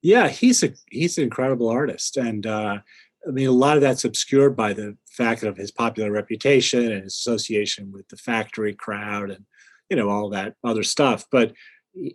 [0.00, 2.78] Yeah, he's a he's an incredible artist, and uh,
[3.26, 7.04] I mean a lot of that's obscured by the fact of his popular reputation and
[7.04, 9.44] his association with the factory crowd, and
[9.90, 11.20] you know all that other stuff.
[11.30, 11.52] But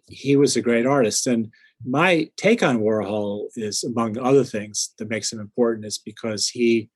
[0.07, 1.51] he- was a great artist, and
[1.85, 6.89] my take on Warhol is, among other things, that makes him important is because he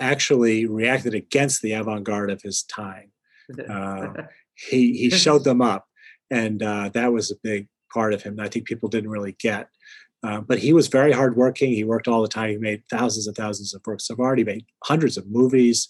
[0.00, 3.10] actually reacted against the avant-garde of his time.
[3.68, 4.12] Uh,
[4.68, 5.84] he he showed them up,
[6.30, 8.36] and uh, that was a big part of him.
[8.36, 9.68] that I think people didn't really get.
[10.22, 11.72] Uh, but he was very hardworking.
[11.72, 12.50] He worked all the time.
[12.50, 14.38] He made thousands and thousands of works of art.
[14.38, 15.88] He made hundreds of movies.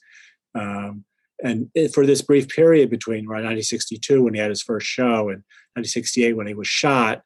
[0.54, 1.04] Um,
[1.42, 5.42] and for this brief period between around 1962 when he had his first show and
[5.74, 7.22] 1968 when he was shot,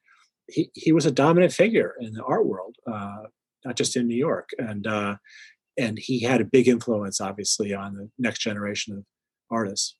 [0.49, 3.25] he, he was a dominant figure in the art world, uh,
[3.65, 4.51] not just in New York.
[4.59, 5.17] And uh,
[5.77, 9.05] and he had a big influence, obviously, on the next generation of
[9.51, 9.97] artists.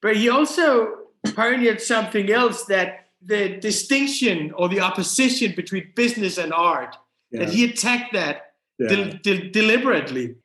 [0.00, 0.88] But he also
[1.34, 6.96] pioneered something else that the distinction or the opposition between business and art,
[7.30, 7.40] Yeah.
[7.44, 8.88] that he attacked that Yeah.
[8.88, 10.36] del- del- deliberately.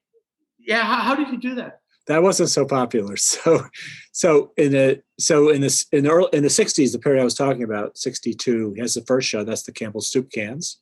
[0.60, 1.82] Yeah, how, how did he do that?
[2.08, 3.16] that wasn't so popular.
[3.34, 3.66] So,
[4.14, 7.26] so in the so in this in the early, in the '60s, the period I
[7.26, 9.44] was talking about, '62, he has the first show.
[9.44, 10.80] That's the Campbell Soup Cans.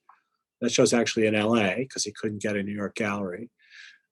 [0.62, 1.76] That show's actually in L.A.
[1.80, 3.50] because he couldn't get a New York gallery.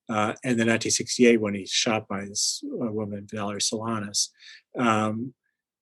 [0.09, 4.29] Uh, and then 1968, when he's shot by this uh, woman, Valerie Solanas,
[4.77, 5.33] um,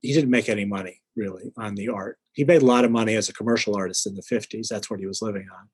[0.02, 2.18] he didn't make any money really on the art.
[2.32, 4.68] He made a lot of money as a commercial artist in the 50s.
[4.68, 5.68] That's what he was living on.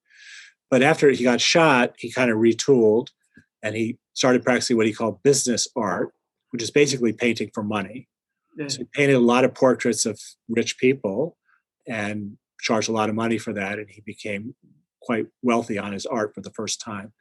[0.71, 3.09] But after he got shot, he kind of retooled
[3.63, 6.13] and he started practicing what he called business art,
[6.51, 8.09] which is basically painting for money.
[8.57, 8.69] Yeah.
[8.69, 11.37] So he painted a lot of portraits of rich people
[11.87, 13.79] and charged a lot of money for that.
[13.79, 14.55] And he became
[15.01, 17.13] quite wealthy on his art for the first time.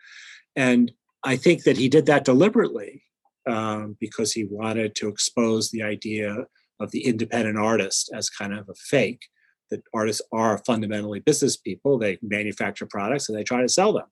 [0.55, 0.91] And
[1.23, 3.03] I think that he did that deliberately
[3.47, 6.47] um, because he wanted to expose the idea
[6.79, 9.27] of the independent artist as kind of a fake.
[9.69, 11.97] That artists are fundamentally business people.
[11.97, 14.05] They manufacture products and they try to sell them.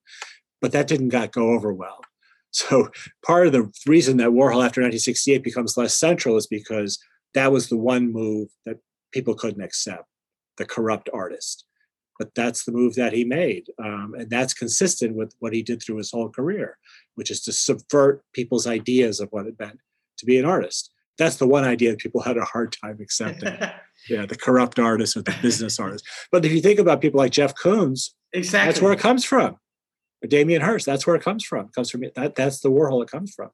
[0.61, 2.01] But that didn't got, go over well.
[2.51, 2.89] So
[3.25, 6.97] part of the reason that Warhol after 1968 becomes less central is because
[7.33, 8.77] that was the one move that
[9.11, 10.05] people couldn't accept,
[10.57, 11.65] the corrupt artist.
[12.17, 13.65] But that's the move that he made.
[13.77, 16.77] Um, and that's consistent with what he did through his whole career,
[17.15, 19.79] which is to subvert people's ideas of what it meant
[20.19, 20.93] to be an artist.
[21.17, 23.53] That's the one idea that people had a hard time accepting.
[24.09, 26.05] yeah, the corrupt artist or the business artist.
[26.31, 28.71] But if you think about people like Jeff Koons, exactly.
[28.71, 29.57] that's where it comes from.
[30.23, 31.67] Or Damien Hirst, that's where it comes from.
[31.67, 32.35] It comes from that.
[32.35, 33.49] That's the Warhol it comes from.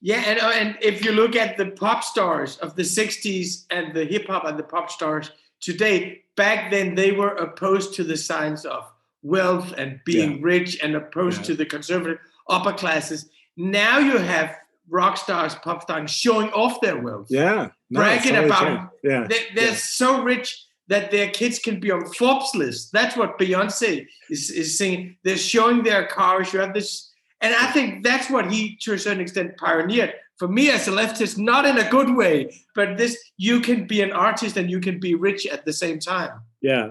[0.00, 3.94] Yeah, and, uh, and if you look at the pop stars of the 60s and
[3.94, 5.30] the hip hop and the pop stars
[5.60, 8.84] today, back then they were opposed to the signs of
[9.22, 11.46] wealth and being rich and opposed Yeah.
[11.46, 12.18] to the conservative
[12.50, 13.30] upper classes.
[13.56, 14.56] Now you have
[14.88, 17.26] rock stars, pop stars showing off their wealth.
[17.30, 18.90] Yeah, no, Bragging about-.
[19.02, 19.74] Yeah, They, they're Yeah.
[19.74, 22.92] so rich that their kids can be on Forbes list.
[22.92, 25.16] That's what Beyonce is, is saying.
[25.24, 26.52] They're showing their cars.
[26.52, 30.12] You have this, and I think that's what he, to a certain extent, pioneered.
[30.38, 34.02] For me as a leftist, not in a good way, but this you can be
[34.02, 36.40] an artist and you can be rich at the same time.
[36.60, 36.90] yeah,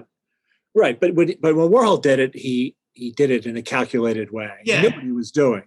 [0.74, 0.98] right.
[0.98, 4.50] But when but when Warhol did it, he he did it in a calculated way.
[4.64, 4.76] Yeah.
[4.80, 5.64] He knew what he was doing.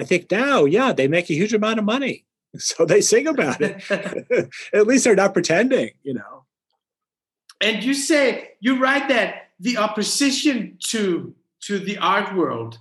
[0.00, 2.24] I think now, yeah, they make a huge amount of money,
[2.56, 3.82] so they sing about it.
[4.72, 6.44] At least they're not pretending, you know.
[7.60, 12.78] and you say you write that the opposition to to the art world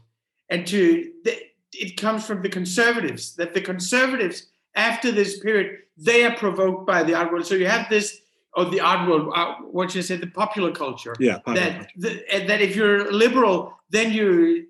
[0.50, 1.36] and to the,
[1.74, 7.04] it comes from the conservatives that the conservatives after this period they are provoked by
[7.04, 8.22] the art world so you have this
[8.58, 11.92] or the art world uh, what you say the popular culture Yeah, popular that culture.
[12.04, 13.58] the, that if you're liberal
[13.96, 14.28] then you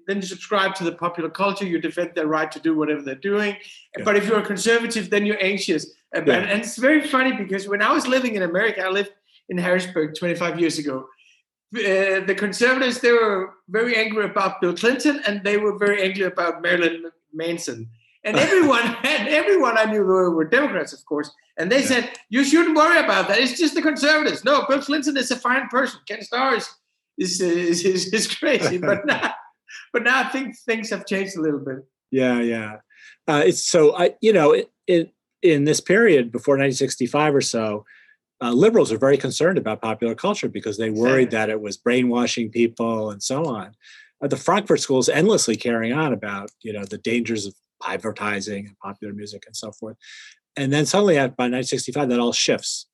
[0.08, 3.26] then you subscribe to the popular culture you defend their right to do whatever they're
[3.32, 3.52] doing
[3.98, 4.04] Yeah.
[4.08, 5.84] but if you're a conservative then you're anxious
[6.14, 6.50] about Yeah.
[6.52, 9.14] and it's very funny because when i was living in america i lived
[9.52, 10.98] in harrisburg 25 years ago
[11.76, 13.40] uh, the conservatives they were
[13.78, 16.98] very angry about bill clinton and they were very angry about marilyn
[17.34, 17.80] manson
[18.24, 21.88] and everyone and everyone i knew were, democrats of course and they Yeah.
[21.88, 25.36] said you shouldn't worry about that it's just the conservatives no bill clinton is a
[25.36, 26.68] fine person ken starr is
[27.18, 28.78] is is, is, is crazy.
[28.89, 29.34] but now,
[29.91, 31.78] but now I think things have changed a little bit.
[32.11, 32.78] Yeah, yeah.
[33.28, 37.86] Uh, it's so I, you know, it, it, in this period before 1965 or so,
[38.41, 42.49] uh, liberals are very concerned about popular culture because they worried that it was brainwashing
[42.49, 43.74] people and so on.
[44.22, 47.55] Uh, the Frankfurt School is endlessly carrying on about you know the dangers of
[47.86, 49.98] advertising and popular music and so forth.
[50.56, 52.88] And then suddenly, by 1965, that all shifts.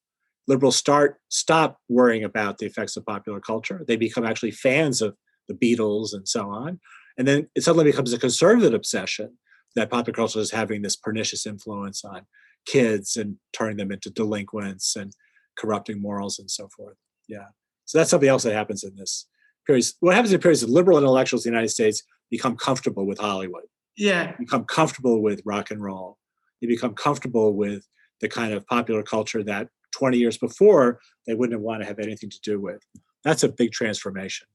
[0.48, 3.84] Liberals start stop worrying about the effects of popular culture.
[3.88, 5.16] They become actually fans of
[5.48, 6.80] the Beatles and so on.
[7.18, 9.38] And then it suddenly becomes a conservative obsession
[9.76, 12.26] that popular culture is having this pernicious influence on
[12.66, 15.14] kids and turning them into delinquents and
[15.58, 16.98] corrupting morals and so forth.
[17.28, 17.48] Yeah.
[17.86, 19.28] So that's something else that happens in this
[19.66, 19.86] period.
[20.00, 23.64] What happens in periods of liberal intellectuals in the United States become comfortable with Hollywood.
[23.96, 24.36] Yeah.
[24.38, 26.18] Become comfortable with rock and roll.
[26.62, 27.88] They become comfortable with
[28.22, 32.30] the kind of popular culture that 20 years before they wouldn't want to have anything
[32.30, 32.82] to do with.
[33.24, 34.48] That's a big transformation.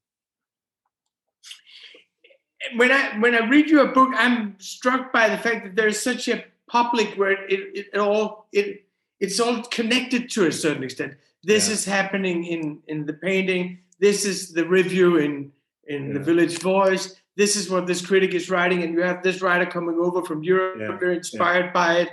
[2.76, 6.28] When I when I read your book, I'm struck by the fact that there's such
[6.28, 8.84] a public where it, it all it
[9.20, 11.14] it's all connected to a certain extent.
[11.44, 11.74] This yeah.
[11.74, 13.78] is happening in in the painting.
[14.00, 15.52] This is the review in
[15.86, 16.14] in yeah.
[16.14, 17.14] the Village Voice.
[17.38, 20.42] This is what this critic is writing, and you have this writer coming over from
[20.42, 20.76] Europe.
[20.78, 20.96] Yeah.
[21.00, 22.10] They're inspired by it.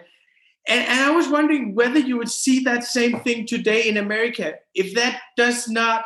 [0.68, 4.54] And, and I was wondering whether you would see that same thing today in America.
[4.74, 6.06] If that does not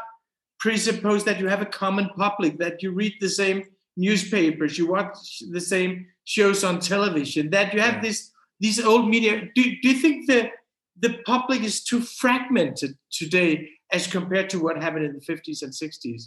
[0.59, 3.63] presuppose that you have a common public, that you read the same
[3.95, 9.49] newspapers, you watch the same shows on television, that you have this these old media.
[9.53, 10.51] Do, do you think that
[10.99, 15.72] the public is too fragmented today as compared to what happened in the 50s and
[15.72, 16.24] 60s.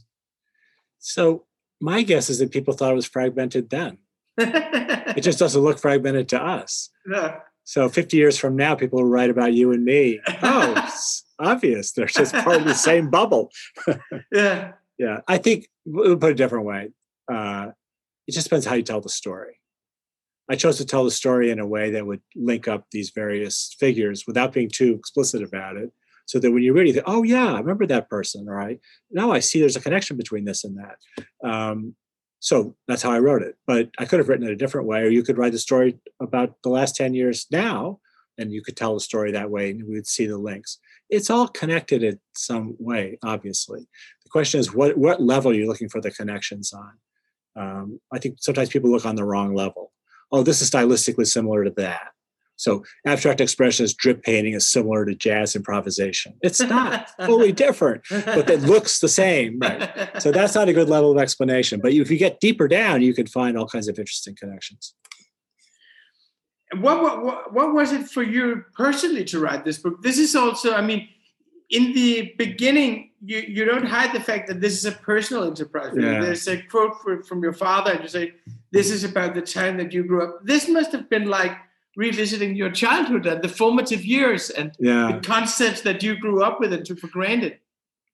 [0.98, 1.44] So
[1.82, 3.98] my guess is that people thought it was fragmented then.
[4.38, 6.90] it just doesn't look fragmented to us.
[7.10, 7.40] Yeah.
[7.64, 10.20] So 50 years from now, people will write about you and me.
[10.42, 11.92] Oh, it's obvious.
[11.92, 13.50] They're just part of the same bubble.
[14.32, 14.72] yeah.
[14.98, 15.20] Yeah.
[15.26, 16.90] I think we'll put it a different way.
[17.30, 17.70] Uh,
[18.26, 19.58] it just depends how you tell the story.
[20.48, 23.74] I chose to tell the story in a way that would link up these various
[23.78, 25.92] figures without being too explicit about it.
[26.26, 28.46] So that when you read it, think, oh, yeah, I remember that person.
[28.46, 28.80] Right.
[29.10, 31.48] Now I see there's a connection between this and that.
[31.48, 31.94] Um,
[32.40, 33.56] so that's how I wrote it.
[33.66, 35.98] But I could have written it a different way, or you could write the story
[36.20, 38.00] about the last 10 years now,
[38.38, 40.78] and you could tell the story that way, and we would see the links.
[41.10, 43.86] It's all connected in some way, obviously.
[44.24, 46.92] The question is, what, what level are you looking for the connections on?
[47.54, 49.92] Um, I think sometimes people look on the wrong level
[50.32, 52.08] oh, this is stylistically similar to that.
[52.62, 56.34] So abstract expressionist drip painting is similar to jazz improvisation.
[56.42, 59.58] It's not fully different, but it looks the same.
[59.58, 60.22] Right.
[60.22, 61.80] So that's not a good level of explanation.
[61.82, 64.94] But if you get deeper down, you can find all kinds of interesting connections.
[66.78, 70.00] What, what, what was it for you personally to write this book?
[70.00, 71.08] This is also, I mean,
[71.68, 75.94] in the beginning, you, you don't hide the fact that this is a personal enterprise.
[75.96, 76.20] Yeah.
[76.20, 78.34] There's a quote from your father, and you say,
[78.70, 80.40] This is about the time that you grew up.
[80.44, 81.56] This must have been like
[81.96, 85.12] revisiting your childhood and the formative years and yeah.
[85.12, 87.58] the concepts that you grew up with and took for granted.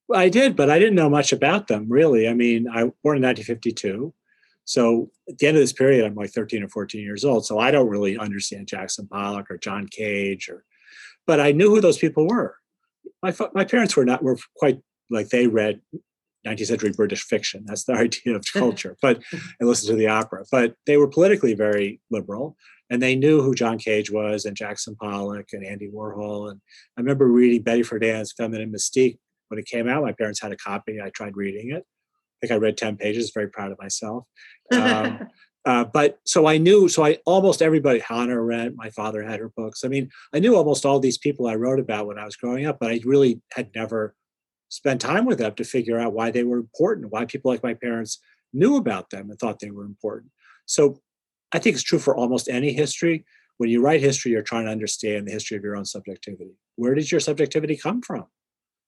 [0.07, 2.27] Well, I did, but I didn't know much about them really.
[2.27, 4.13] I mean, I was born in 1952.
[4.65, 7.45] So at the end of this period, I'm like 13 or 14 years old.
[7.45, 10.63] So I don't really understand Jackson Pollock or John Cage or,
[11.25, 12.55] but I knew who those people were.
[13.23, 15.81] My, my parents were not, were quite like they read
[16.45, 17.63] 19th century British fiction.
[17.65, 19.21] That's the idea of culture, but
[19.59, 20.45] and listen to the opera.
[20.51, 22.57] But they were politically very liberal,
[22.89, 26.51] and they knew who John Cage was and Jackson Pollock and Andy Warhol.
[26.51, 26.61] And
[26.97, 29.19] I remember reading Betty Friedan's Feminine Mystique
[29.49, 30.03] when it came out.
[30.03, 30.99] My parents had a copy.
[31.01, 31.85] I tried reading it.
[31.85, 33.31] I think I read 10 pages.
[33.33, 34.25] Very proud of myself.
[34.71, 35.27] Um,
[35.65, 39.49] uh, but so I knew, so I almost everybody, Hannah Arendt, my father had her
[39.49, 39.83] books.
[39.83, 42.65] I mean, I knew almost all these people I wrote about when I was growing
[42.65, 44.15] up, but I really had never
[44.69, 47.73] spent time with them to figure out why they were important, why people like my
[47.73, 48.19] parents
[48.53, 50.31] knew about them and thought they were important.
[50.65, 51.01] So
[51.51, 53.25] I think it's true for almost any history.
[53.57, 56.55] When you write history, you're trying to understand the history of your own subjectivity.
[56.75, 58.25] Where did your subjectivity come from?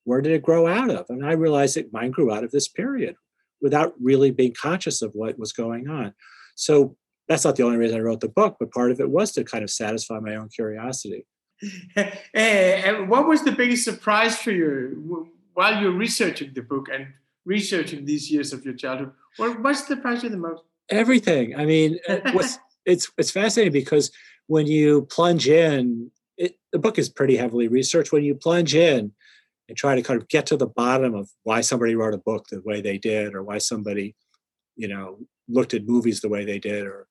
[0.04, 1.06] Where did it grow out of?
[1.10, 3.16] And I realized that mine grew out of this period
[3.62, 6.14] without really being conscious of what was going on.
[6.56, 6.96] So
[7.28, 9.44] that's not the only reason I wrote the book, but part of it was to
[9.44, 11.26] kind of satisfy my own curiosity.
[13.08, 17.08] what was the biggest surprise for you while you're researching the book and
[17.46, 20.64] researching these years of your childhood, what, what's surprised you the most?
[20.90, 21.56] Everything.
[21.56, 22.00] I mean,
[22.86, 24.12] it's it's fascinating because
[24.48, 28.12] when you plunge in, it, the book is pretty heavily researched.
[28.12, 29.12] When you plunge in
[29.70, 32.48] and try to kind of get to the bottom of why somebody wrote a book
[32.50, 34.16] the way they did, or why somebody,
[34.76, 37.08] you know, looked at movies the way they did, or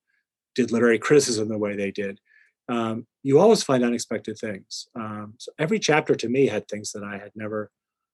[0.55, 2.21] did literary criticism the way they did,
[2.69, 4.89] um, you always find unexpected things.
[4.95, 7.71] Um, so every chapter to me had things that I had never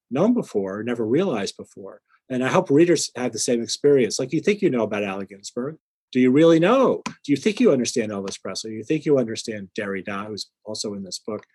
[0.09, 2.01] known before, never realized before.
[2.29, 4.19] And I hope readers have the same experience.
[4.19, 5.77] Like you think you know about Allen Ginsberg.
[6.11, 7.01] Do you really know?
[7.05, 8.71] Do you think you understand Elvis Presley?
[8.71, 11.45] Do you think you understand Derrida, who's also in this book?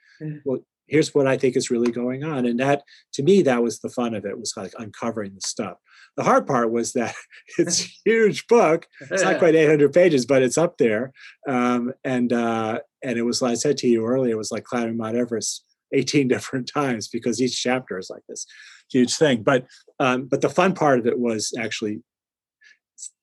[0.45, 2.45] Well, here's what I think is really going on.
[2.45, 2.83] And that,
[3.15, 5.79] to me, that was the fun of it, was like uncovering the stuff.
[6.17, 7.15] The hard part was that
[7.59, 8.87] it's a huge book.
[9.11, 11.13] It's not quite 800 pages, but it's up there.
[11.49, 14.65] Um, and uh, and it was, like I said to you earlier, it was like
[14.65, 18.47] climbing Mount Everest 18 different times because each chapter is like this
[18.93, 19.43] huge thing.
[19.43, 19.67] But
[19.99, 22.03] um, but the fun part of it was actually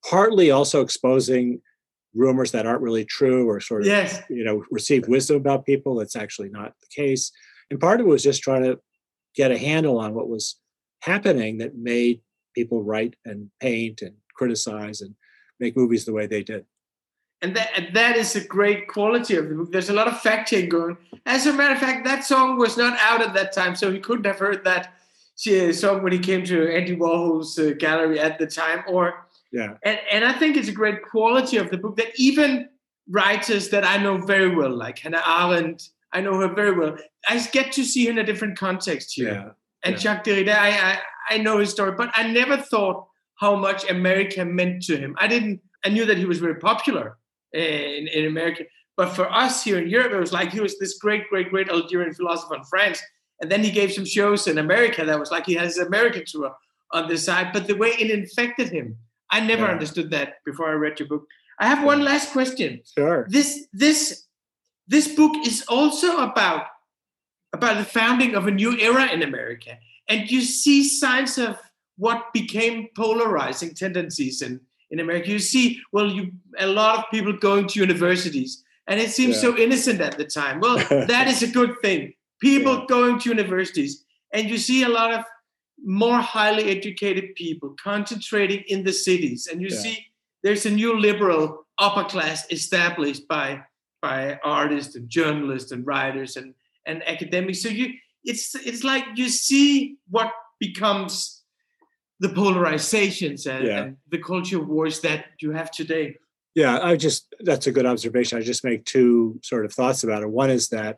[0.09, 1.61] partly also exposing
[2.15, 4.21] rumors that aren't really true or sort of yes.
[4.29, 5.95] you know receive wisdom about people.
[5.95, 7.31] That's actually not the case.
[7.69, 8.79] And part of it was just trying to
[9.35, 10.59] get a handle on what was
[11.01, 12.21] happening that made
[12.55, 15.15] people write and paint and criticize and
[15.59, 16.65] make movies the way they did.
[17.41, 20.19] And that and that is a great quality of the book there's a lot of
[20.19, 20.97] fact checking going.
[21.25, 23.99] As a matter of fact that song was not out at that time so he
[23.99, 24.98] couldn't have heard that
[25.73, 29.75] song when he came to andy warhol's uh, gallery at the time or yeah.
[29.83, 32.69] And, and I think it's a great quality of the book that even
[33.09, 36.97] writers that I know very well, like Hannah Arendt, I know her very well.
[37.27, 39.33] I get to see her in a different context here.
[39.33, 39.49] Yeah.
[39.83, 39.99] And yeah.
[39.99, 40.99] Jacques Derrida, I, I,
[41.31, 45.15] I know his story, but I never thought how much America meant to him.
[45.19, 47.17] I didn't, I knew that he was very popular
[47.53, 48.65] in, in America.
[48.97, 51.69] But for us here in Europe, it was like he was this great, great, great
[51.69, 53.01] Algerian philosopher in France.
[53.41, 56.23] And then he gave some shows in America that was like he has his American
[56.25, 56.53] tour
[56.91, 57.51] on the side.
[57.53, 58.97] But the way it infected him,
[59.29, 59.71] I never yeah.
[59.71, 61.25] understood that before I read your book.
[61.59, 62.81] I have one last question.
[62.97, 63.25] Sure.
[63.29, 64.25] This this
[64.87, 66.65] this book is also about
[67.53, 69.77] about the founding of a new era in America,
[70.07, 71.57] and you see signs of
[71.97, 74.59] what became polarizing tendencies in
[74.91, 75.29] in America.
[75.29, 79.41] You see, well, you a lot of people going to universities, and it seems yeah.
[79.41, 80.59] so innocent at the time.
[80.59, 80.77] Well,
[81.07, 82.13] that is a good thing.
[82.39, 85.25] People going to universities, and you see a lot of
[85.83, 89.77] more highly educated people concentrating in the cities and you yeah.
[89.77, 90.05] see
[90.43, 93.61] there's a new liberal upper class established by
[94.01, 96.53] by artists and journalists and writers and
[96.85, 97.61] and academics.
[97.61, 101.43] So you it's it's like you see what becomes
[102.19, 103.79] the polarizations and, yeah.
[103.79, 106.15] and the culture wars that you have today.
[106.55, 108.37] Yeah i just that's a good observation.
[108.37, 110.29] I just make two sort of thoughts about it.
[110.29, 110.97] One is that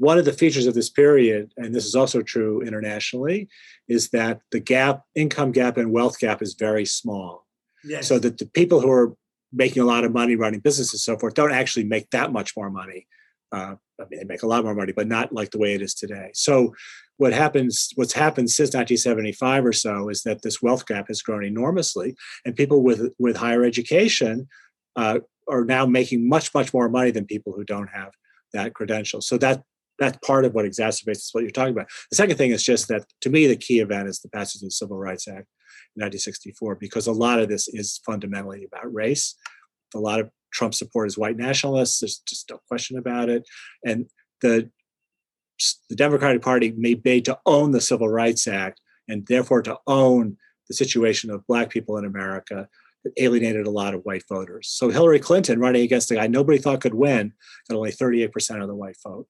[0.00, 3.48] one of the features of this period, and this is also true internationally,
[3.86, 7.46] is that the gap, income gap and wealth gap is very small.
[7.84, 8.08] Yes.
[8.08, 9.14] So that the people who are
[9.52, 12.56] making a lot of money running businesses and so forth don't actually make that much
[12.56, 13.06] more money.
[13.52, 15.82] Uh, I mean, they make a lot more money, but not like the way it
[15.82, 16.30] is today.
[16.32, 16.74] So,
[17.18, 21.44] what happens, what's happened since 1975 or so, is that this wealth gap has grown
[21.44, 22.14] enormously,
[22.46, 24.48] and people with with higher education
[24.96, 28.12] uh, are now making much, much more money than people who don't have
[28.54, 29.20] that credential.
[29.20, 29.62] So that
[30.00, 31.88] that's part of what exacerbates what you're talking about.
[32.10, 34.66] The second thing is just that to me, the key event is the passage of
[34.66, 35.46] the Civil Rights Act
[35.94, 39.36] in 1964, because a lot of this is fundamentally about race.
[39.94, 42.00] A lot of Trump support is white nationalists.
[42.00, 43.44] There's just no question about it.
[43.84, 44.06] And
[44.40, 44.70] the
[45.90, 50.38] the Democratic Party may be to own the Civil Rights Act and therefore to own
[50.68, 52.66] the situation of black people in America
[53.04, 54.68] that alienated a lot of white voters.
[54.68, 57.34] So Hillary Clinton running against a guy nobody thought could win
[57.68, 59.26] got only 38% of the white vote.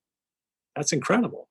[0.76, 1.48] That's incredible.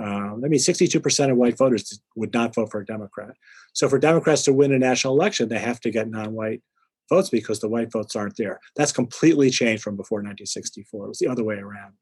[0.00, 3.34] Uh, I mean, 62% of white voters would not vote for a Democrat.
[3.72, 6.62] So for Democrats to win a national election, they have to get non-white
[7.08, 8.60] votes because the white votes aren't there.
[8.76, 11.04] That's completely changed from before 1964.
[11.04, 11.94] It was the other way around.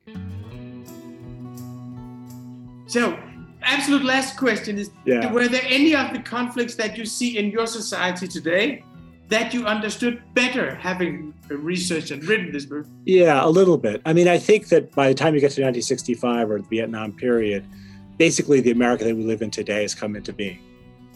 [2.87, 3.19] So,
[3.63, 5.33] absolute last question is: yeah.
[5.33, 8.85] Were there any of the conflicts that you see in your society today
[9.29, 12.87] that you understood better having researched and written this book?
[13.05, 14.01] Yeah, a little bit.
[14.07, 17.13] I mean, I think that by the time you get to 1965 or the Vietnam
[17.13, 17.65] period,
[18.17, 20.59] basically the America that we live in today has come into being.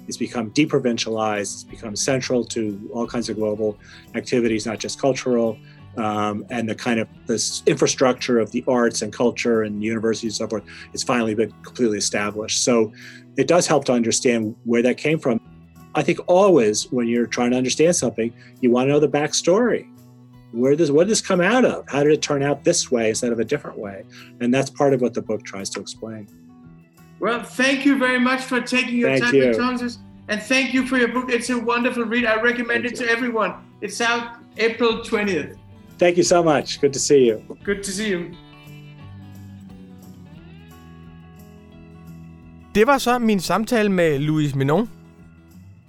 [0.08, 3.78] It's become deprovincialized, it's become central to all kinds of global
[4.14, 5.58] activities, not just cultural.
[5.96, 10.48] Um, and the kind of this infrastructure of the arts and culture and universities and
[10.48, 12.64] so forth has finally been completely established.
[12.64, 12.92] So
[13.36, 15.38] it does help to understand where that came from.
[15.94, 19.88] I think always when you're trying to understand something, you want to know the backstory.
[20.52, 21.88] Where does what did this come out of?
[21.88, 24.04] How did it turn out this way instead of a different way?
[24.40, 26.28] And that's part of what the book tries to explain.
[27.20, 29.52] Well, thank you very much for taking your thank time you.
[29.52, 29.98] to talk us.
[30.28, 31.30] And thank you for your book.
[31.30, 32.24] It's a wonderful read.
[32.24, 33.06] I recommend thank it you.
[33.06, 33.54] to everyone.
[33.80, 35.56] It's out April 20th.
[35.98, 36.80] Thank you so much.
[36.80, 37.42] Good to see you.
[37.64, 38.34] Good to see you.
[42.74, 44.88] Det var så min samtale med Louis Menand.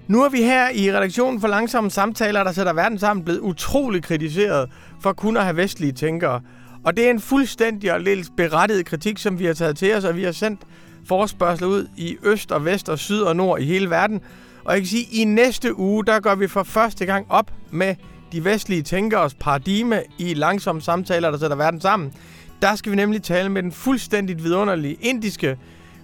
[0.08, 4.04] Nu er vi her i redaktionen for Langsomme Samtaler, der sætter verden sammen, blevet utrolig
[4.04, 4.70] kritiseret
[5.02, 6.42] for kun at have vestlige tænkere.
[6.84, 10.04] Og det er en fuldstændig og lidt berettiget kritik, som vi har taget til os,
[10.04, 10.62] og vi har sendt
[11.08, 14.22] forspørgsel ud i øst og vest og syd og nord i hele verden.
[14.64, 17.52] Og jeg kan sige, at i næste uge, der går vi for første gang op
[17.72, 17.96] med
[18.32, 22.14] de vestlige tænkeres paradigme i langsomme samtaler, der sætter verden sammen.
[22.62, 25.58] Der skal vi nemlig tale med den fuldstændigt vidunderlige indiske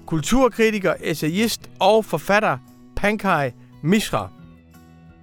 [0.06, 2.58] kulturkritiker, essayist og forfatter
[2.96, 3.52] Pankaj
[3.82, 4.30] Mishra.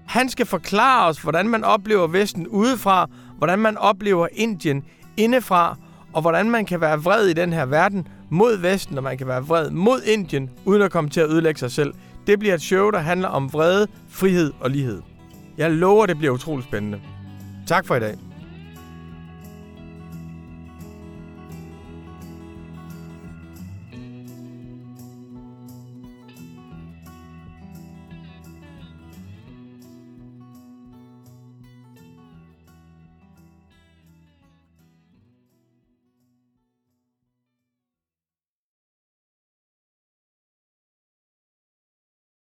[0.07, 3.07] Han skal forklare os, hvordan man oplever Vesten udefra,
[3.39, 4.85] hvordan man oplever Indien
[5.17, 5.77] indefra,
[6.13, 9.27] og hvordan man kan være vred i den her verden mod Vesten, og man kan
[9.27, 11.95] være vred mod Indien, uden at komme til at ødelægge sig selv.
[12.27, 15.03] Det bliver et show, der handler om vrede, frihed og lighed.
[15.59, 17.01] Jeg lover, det bliver utroligt spændende.
[17.67, 18.15] Tak for i dag.